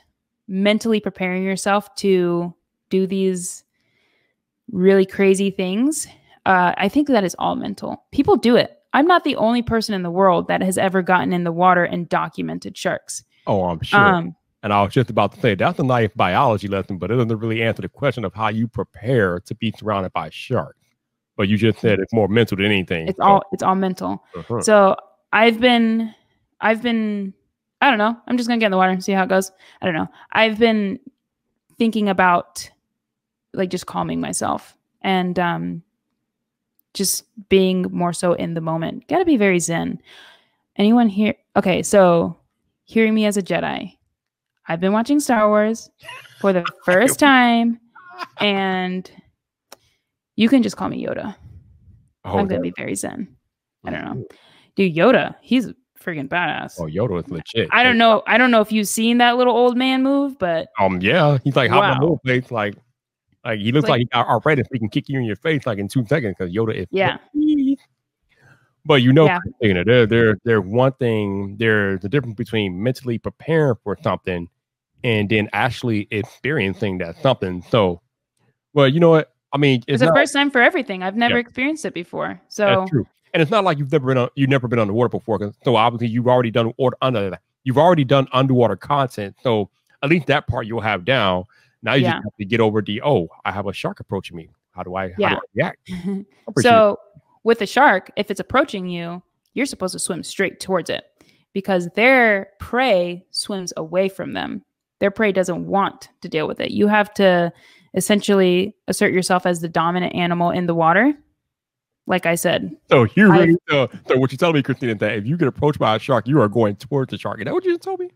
[0.47, 2.53] mentally preparing yourself to
[2.89, 3.63] do these
[4.71, 6.07] really crazy things,
[6.45, 8.03] uh, I think that is all mental.
[8.11, 8.77] People do it.
[8.93, 11.83] I'm not the only person in the world that has ever gotten in the water
[11.83, 13.23] and documented sharks.
[13.47, 13.99] Oh, I'm sure.
[13.99, 14.35] Um,
[14.65, 17.37] and I was just about to say that's a nice biology lesson, but it doesn't
[17.37, 20.79] really answer the question of how you prepare to be surrounded by sharks.
[21.37, 23.07] But you just said it's more mental than anything.
[23.07, 24.23] it's all it's all mental.
[24.35, 24.61] Uh-huh.
[24.61, 24.95] So
[25.31, 26.15] I've been,
[26.61, 27.31] I've been,
[27.79, 28.17] I don't know.
[28.25, 29.51] I'm just gonna get in the water and see how it goes.
[29.83, 30.07] I don't know.
[30.31, 30.99] I've been
[31.77, 32.67] thinking about
[33.53, 35.83] like just calming myself and um,
[36.95, 39.07] just being more so in the moment.
[39.09, 40.01] Got to be very zen.
[40.75, 41.35] Anyone here?
[41.55, 42.35] Okay, so
[42.85, 43.95] hearing me as a Jedi,
[44.67, 45.89] I've been watching Star Wars
[46.39, 47.79] for the first time,
[48.39, 49.09] and
[50.35, 51.35] you can just call me Yoda.
[52.23, 53.35] Oh, I'm gonna be very zen.
[53.85, 54.25] I don't know.
[54.75, 55.67] Dude, Yoda, he's
[56.01, 56.75] freaking badass.
[56.79, 57.69] Oh, Yoda is legit.
[57.71, 58.23] I don't know.
[58.27, 61.55] I don't know if you've seen that little old man move, but Um, yeah, he's
[61.55, 62.13] like hopping Wow.
[62.13, 62.75] on face, like,
[63.43, 64.67] like he looks Like- like, he got arthritis.
[64.73, 66.87] He can kick you in your face like in two seconds because Yoda is.
[66.91, 67.17] Yeah.
[68.87, 69.39] But you know, Yeah.
[69.39, 70.61] Christina, there, there, there.
[70.61, 74.47] One thing, there's the difference between mentally preparing for something
[75.05, 77.63] and then actually experiencing that something.
[77.69, 78.01] So,
[78.73, 79.31] well, you know what?
[79.53, 81.03] I mean, it's, it's the first time for everything.
[81.03, 81.41] I've never Yeah.
[81.41, 82.41] experienced it before.
[82.47, 82.87] So.
[83.33, 85.53] And it's not like you've never been on, you've never been underwater before.
[85.63, 89.35] So obviously you've already done water under uh, you've already done underwater content.
[89.43, 89.69] So
[90.01, 91.43] at least that part you'll have down.
[91.83, 92.13] Now you Yeah.
[92.13, 94.49] just have to get over the oh, I have a shark approaching me.
[94.71, 95.29] How do I, how Yeah.
[95.31, 96.25] do I react?
[96.61, 96.97] So
[97.43, 99.21] with a shark, if it's approaching you,
[99.53, 101.03] you're supposed to swim straight towards it
[101.53, 104.63] because their prey swims away from them.
[104.99, 106.71] Their prey doesn't want to deal with it.
[106.71, 107.51] You have to
[107.93, 111.13] essentially assert yourself as the dominant animal in the water.
[112.07, 114.93] Like I said, so you I- really so, uh, so what you're telling me, Christina,
[114.93, 117.39] is that if you get approached by a shark, you are going towards the shark.
[117.39, 118.11] Is that what you just told me?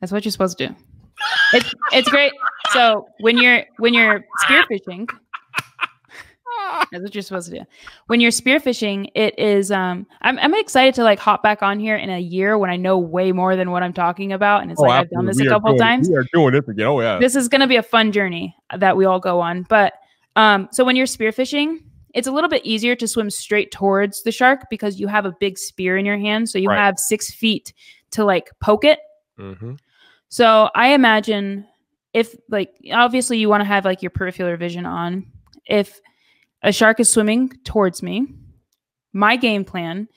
[0.00, 0.74] That's what you're supposed to do.
[1.52, 2.32] It's it's great.
[2.72, 5.08] So when you're when you're spearfishing,
[6.92, 7.64] that's what you're supposed to do.
[8.06, 11.96] When you're spearfishing, it is um I'm I'm excited to like hop back on here
[11.96, 14.62] in a year when I know way more than what I'm talking about.
[14.62, 16.08] And it's like I've done this We a couple doing- times.
[16.08, 16.86] We are doing this again.
[16.86, 17.18] Oh yeah.
[17.18, 19.62] This is gonna be a fun journey that we all go on.
[19.68, 19.94] But
[20.36, 21.78] um so when you're spearfishing,
[22.14, 25.32] it's a little bit easier to swim straight towards the shark because you have a
[25.40, 26.48] big spear in your hand.
[26.48, 26.78] So you Right.
[26.78, 27.72] have six feet
[28.12, 29.00] to like poke it
[29.38, 29.78] Mhm.
[30.28, 31.66] so I imagine
[32.12, 35.26] if like obviously you want to have like your peripheral vision on.
[35.66, 36.00] If
[36.64, 38.26] a shark is swimming towards me,
[39.12, 40.08] my game plan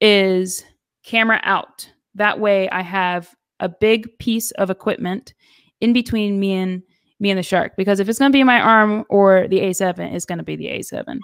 [0.00, 0.64] is
[1.04, 1.90] camera out.
[2.14, 5.34] That way I have a big piece of equipment
[5.80, 6.82] in between me and
[7.20, 10.14] me and the shark because if it's going to be my arm or the A7,
[10.14, 11.18] it's going to be the A7.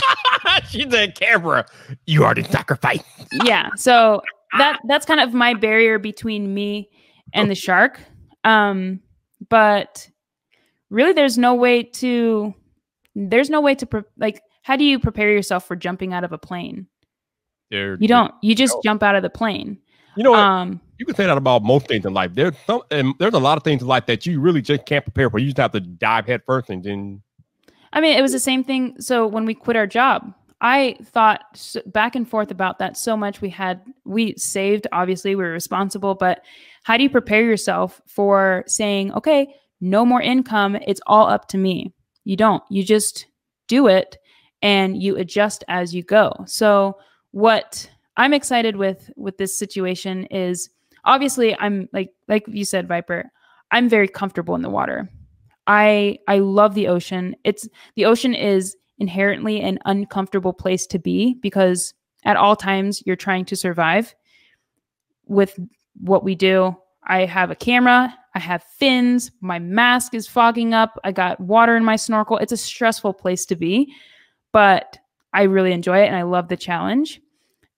[0.68, 1.64] She's the camera.
[2.06, 3.04] You already sacrificed.
[3.44, 3.70] yeah.
[3.76, 4.22] So
[4.56, 6.90] that that's kind of my barrier between me
[7.32, 8.00] and the shark.
[8.44, 9.00] Um,
[9.48, 10.08] but
[10.90, 12.54] really, there's no way to.
[13.26, 14.42] There's no way to pre- like.
[14.62, 16.86] How do you prepare yourself for jumping out of a plane?
[17.70, 18.32] There, You don't.
[18.42, 19.78] You just jump out of the plane.
[20.16, 20.40] You know what?
[20.40, 22.32] Um, you can say that about most things in life.
[22.34, 25.04] There's some, and there's a lot of things in life that you really just can't
[25.04, 25.38] prepare for.
[25.38, 27.22] You just have to dive head first, and then
[27.92, 29.00] I mean, it was the same thing.
[29.00, 33.40] So when we quit our job, I thought back and forth about that so much.
[33.40, 36.42] We had, we saved, obviously, we were responsible, but
[36.82, 40.76] how do you prepare yourself for saying, okay, no more income?
[40.86, 41.94] It's all up to me.
[42.28, 42.62] You don't.
[42.68, 43.26] You just
[43.68, 44.18] do it
[44.60, 46.34] and you adjust as you go.
[46.46, 46.98] So
[47.30, 50.68] what I'm excited with with this situation is
[51.06, 53.24] obviously I'm like like you said Vyyyper,
[53.70, 55.08] I'm very comfortable in the water.
[55.68, 57.34] I I love the ocean.
[57.44, 57.66] It's
[57.96, 61.94] the ocean is inherently an uncomfortable place to be because
[62.26, 64.14] at all times you're trying to survive
[65.24, 65.58] with
[65.98, 66.76] what we do.
[67.04, 71.76] I have a camera, I have fins, my mask is fogging up, I got water
[71.76, 72.36] in my snorkel.
[72.36, 73.92] It's a stressful place to be,
[74.52, 74.96] but
[75.32, 77.20] I really enjoy it and I love the challenge.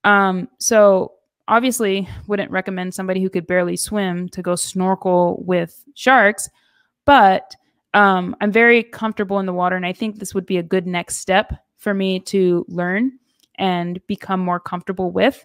[0.04, 1.14] Um, so
[1.48, 6.50] obviously wouldn't recommend somebody who could barely swim to go snorkel with sharks,
[7.06, 7.56] but
[7.94, 10.86] um, I'm very comfortable in the water, and I think this would be a good
[10.86, 13.12] next step for me to learn
[13.54, 15.42] and become more comfortable with.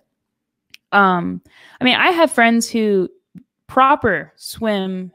[0.91, 1.41] Um,
[1.79, 3.07] I mean, I have friends who
[3.67, 5.11] proper swim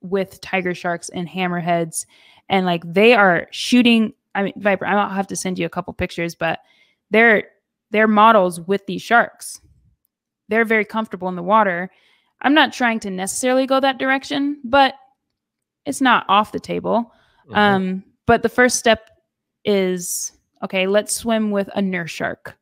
[0.00, 2.06] with tiger sharks and hammerheads,
[2.48, 4.12] and like they are shooting.
[4.34, 6.60] I mean, Vyyyper, I'll have to send you a couple pictures, but
[7.10, 7.44] they're
[7.90, 9.60] they're models with these sharks.
[10.48, 11.90] They're very comfortable in the water.
[12.42, 14.94] I'm not trying to necessarily go that direction, but
[15.86, 17.12] it's not off the table.
[17.48, 17.56] Mhm.
[17.56, 19.10] Um, but the first step
[19.64, 20.32] is
[20.62, 22.56] okay, let's swim with a nurse shark.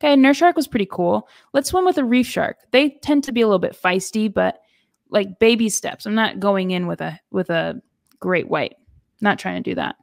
[0.00, 1.28] Okay, a nurse shark was pretty cool.
[1.52, 2.58] Let's swim with a reef shark.
[2.72, 4.60] They tend to be a little bit feisty, but
[5.14, 6.04] like baby steps.
[6.04, 7.80] I'm not going in with a with a
[8.20, 8.74] great white.
[9.22, 9.96] Not trying to do that.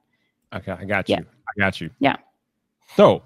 [0.55, 1.19] okay, I got Yeah.
[1.19, 1.25] you.
[1.47, 1.91] I got you.
[1.99, 2.15] Yeah.
[2.95, 3.21] So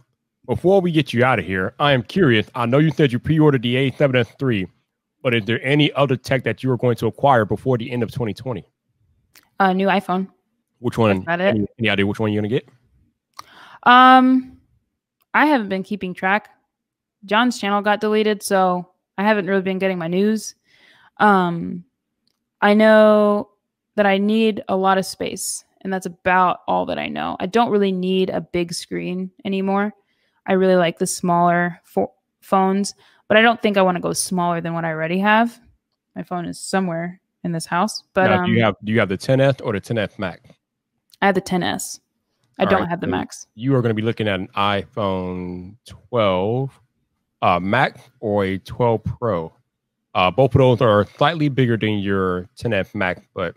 [0.47, 2.47] before we get you out of here, I am curious.
[2.55, 4.67] I know you said you pre-ordered the A7S3,
[5.23, 8.03] but is there any other tech that you are going to acquire before the end
[8.03, 8.65] of 2020?
[9.59, 10.27] A new iPhone.
[10.79, 11.09] Which one?
[11.17, 11.55] That's about it.
[11.55, 12.67] Any, any idea which one you're gonna get?
[13.83, 14.57] Um,
[15.33, 16.49] I haven't been keeping track.
[17.25, 20.55] John's channel got deleted, so I haven't really been getting my news.
[21.17, 21.85] Um,
[22.61, 23.49] I know
[23.95, 27.37] that I need a lot of space, and that's about all that I know.
[27.39, 29.93] I don't really need a big screen anymore.
[30.47, 32.93] I really like the smaller fo- phones,
[33.27, 35.59] but I don't think I want to go smaller than what I already have.
[36.15, 38.99] My phone is somewhere in this house, but Now, um, do you have do you
[38.99, 40.41] have the 10s or the 10s Max?
[41.21, 41.99] I have the 10s.
[42.57, 43.47] I All don't right, have the so Max.
[43.55, 46.81] You are going to be looking at an iPhone 12
[47.41, 49.53] uh, Mac or a 12 Pro.
[50.15, 53.55] Uh, both of those are slightly bigger than your 10s Max, but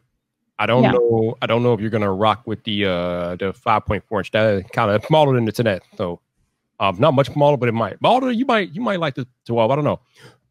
[0.58, 0.90] I don't Yeah.
[0.92, 1.36] know.
[1.40, 4.30] I don't know if you're going to rock with the uh, the 5.4 inch.
[4.32, 6.20] That is kind of smaller than the 10F, so
[6.80, 7.96] um, not much smaller, but it might.
[8.00, 9.70] But although you might you might like the 12.
[9.70, 10.00] I don't know.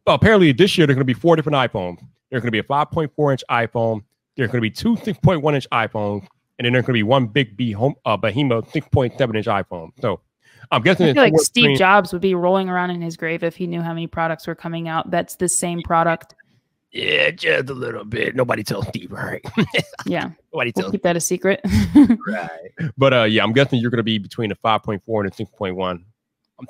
[0.05, 1.99] But apparently this year there's going to be four different iPhones.
[2.31, 4.01] There's going to be a 5.4 inch iPhone.
[4.37, 6.25] There's going to be two 6.1 inch iPhones,
[6.57, 9.89] and then there's going to be one big B home uh, behemoth 6.7 inch iPhone.
[9.99, 10.21] So
[10.71, 13.43] I'm guessing I feel like Steve between- Jobs would be rolling around in his grave
[13.43, 15.09] if he knew how many products were coming out.
[15.11, 16.35] That's the same product.
[16.91, 18.35] Yeah, just a little bit.
[18.35, 19.43] Nobody tells Steve, right?
[20.05, 21.59] Yeah, Nobody we'll tells keep that a secret.
[22.27, 22.71] right.
[22.97, 25.79] But uh, yeah, I'm guessing you're going to be between a 5.4 and a 6.1.
[25.79, 26.03] Um,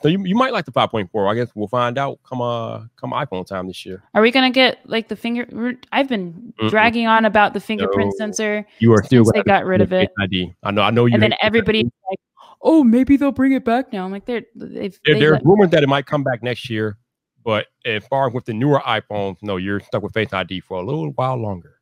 [0.01, 1.31] So you, you might like the 5.4.
[1.31, 4.03] I guess we'll find out come uh come iPhone time this year.
[4.15, 5.45] Are we gonna get like the finger?
[5.93, 6.69] I've been Mm-mm.
[6.69, 8.17] dragging on about the fingerprint No.
[8.17, 10.09] sensor, You are still they got rid of it.
[10.19, 10.53] ID.
[10.63, 10.81] I know.
[10.81, 11.13] I know you.
[11.13, 12.19] and then everybody's like,
[12.61, 15.45] "Oh, maybe they'll bring it back now." I'm like, "They're they've, There, they there's let-
[15.45, 16.97] rumors that it might come back next year,
[17.43, 20.77] but as far as with the newer iPhones, no, you're stuck with Face ID for
[20.81, 21.75] a little while longer.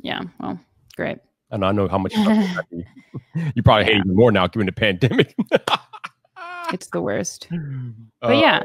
[0.00, 0.58] yeah." Well,
[0.96, 1.18] great.
[1.50, 3.52] And I know how much you, love Face ID.
[3.56, 5.34] you probably hate it even more now given the pandemic.
[6.72, 7.48] It's the worst.
[7.52, 7.58] Uh,
[8.20, 8.62] But yeah,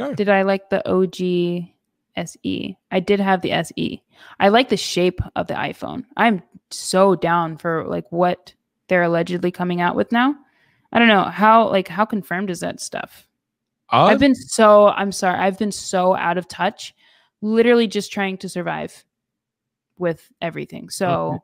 [0.00, 0.14] okay.
[0.14, 1.68] did I like the OG
[2.16, 2.76] SE?
[2.90, 4.02] I did have the SE.
[4.40, 6.04] I like the shape of the iPhone.
[6.16, 8.54] I'm so down for like what
[8.88, 10.34] they're allegedly coming out with now.
[10.92, 13.26] I don't know how like how confirmed is that stuff?
[13.90, 15.38] Uh, I've been so I'm sorry.
[15.38, 16.94] I've been so out of touch,
[17.40, 19.04] literally just trying to survive
[19.98, 20.88] with everything.
[20.90, 21.42] So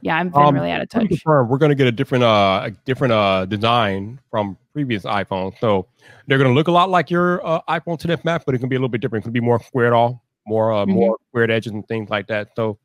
[0.00, 1.22] Yeah, been Um, really out of touch.
[1.24, 5.58] we're going to get a different uh a different uh design from previous iPhones.
[5.58, 5.86] So
[6.26, 8.68] they're going to look a lot like your uh, iPhone 10 Max, but it can
[8.68, 9.24] be a little bit different.
[9.24, 10.14] It can be more squared off,
[10.46, 10.94] more uh, Mhm.
[10.94, 12.50] more squared edges and things like that.
[12.54, 12.78] So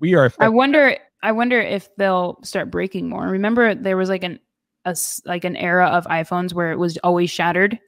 [0.00, 0.32] we are.
[0.40, 0.96] I wonder.
[1.22, 3.28] I wonder if they'll start breaking more.
[3.28, 4.40] Remember, there was like an
[4.84, 7.78] a like an era of iPhones where it was always shattered.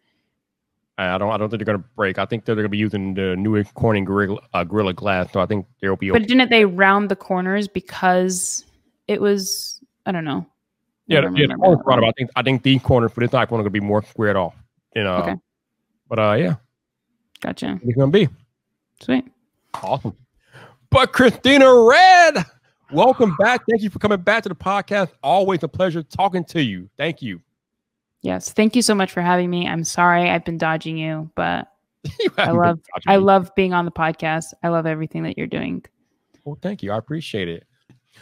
[0.96, 1.30] I don't.
[1.32, 2.18] I don't think they're going to break.
[2.20, 5.32] I think they're going to be using the new Corning Gorilla, uh, Gorilla Glass.
[5.32, 6.10] So I think they'll be.
[6.10, 6.26] But Okay.
[6.26, 8.64] didn't they round the corners because
[9.08, 9.80] it was?
[10.06, 10.46] I don't know.
[11.08, 11.42] Yeah, I don't yeah.
[11.42, 12.04] Remember right.
[12.04, 12.30] I think.
[12.36, 14.54] I think the corners for this iPhone are going to be more squared off.
[14.94, 15.16] You know.
[15.16, 15.34] Okay.
[16.08, 16.54] But uh, yeah,
[17.40, 17.80] Gotcha.
[17.82, 18.28] it's going to be
[19.00, 19.24] Sweet.
[19.82, 20.16] awesome.
[20.90, 22.44] But Christina Redd,
[22.94, 23.62] welcome back.
[23.68, 25.10] Thank you for coming back to the podcast.
[25.22, 26.88] Always a pleasure talking to you.
[26.96, 27.40] Thank you.
[28.22, 28.52] Yes.
[28.52, 29.66] Thank you so much for having me.
[29.68, 31.68] I'm sorry I've been dodging you, but
[32.20, 34.52] You I love I love being on the podcast.
[34.62, 35.84] I love everything that you're doing.
[36.44, 36.92] Well, thank you.
[36.92, 37.64] I appreciate it.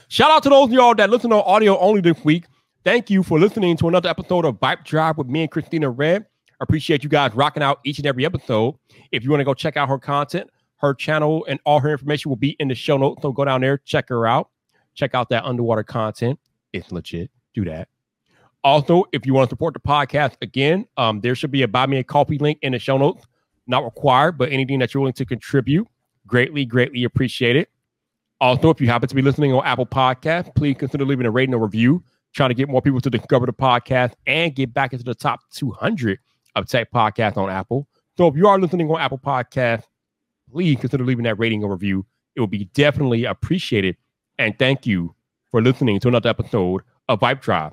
[0.09, 2.45] Shout out to those of y'all that listen on audio only this week.
[2.85, 6.27] Thank you for listening to another episode of Vibe Drive with me and Christina Redd.
[6.61, 8.77] I appreciate you guys rocking out each and every episode.
[9.11, 10.49] If you want to go check out her content,
[10.79, 13.23] her channel, and all her information will be in the show notes.
[13.23, 14.51] So go down there, check her out.
[14.95, 16.39] Check out that underwater content.
[16.73, 17.31] It's legit.
[17.55, 17.89] Do that.
[18.65, 21.87] Also, if you want to support the podcast again, um, there should be a buy
[21.87, 23.27] me a coffee link in the show notes.
[23.67, 25.87] Not required, but anything that you're willing to contribute,
[26.27, 27.71] greatly, greatly appreciate it.
[28.41, 31.55] Also, if you happen to be listening on Apple Podcast, please consider leaving a rating
[31.55, 32.03] or review.
[32.35, 35.41] Trying to get more people to discover the podcast and get back into the top
[35.53, 36.19] 200
[36.57, 37.87] of tech podcasts on Apple.
[38.17, 39.85] So if you are listening on Apple Podcast,
[40.51, 42.07] please consider leaving that rating or review.
[42.35, 43.97] It will be definitely appreciated.
[44.39, 45.15] And thank you
[45.51, 47.73] for listening to another episode of Vibe Drive.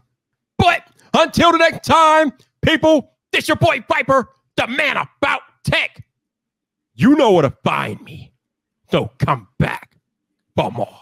[0.57, 0.83] But
[1.13, 4.25] until the next time, people, this your boy Vyyyper,
[4.57, 6.05] the man about tech.
[6.93, 8.33] You know where to find me.
[8.91, 9.95] So come back
[10.55, 10.99] for more.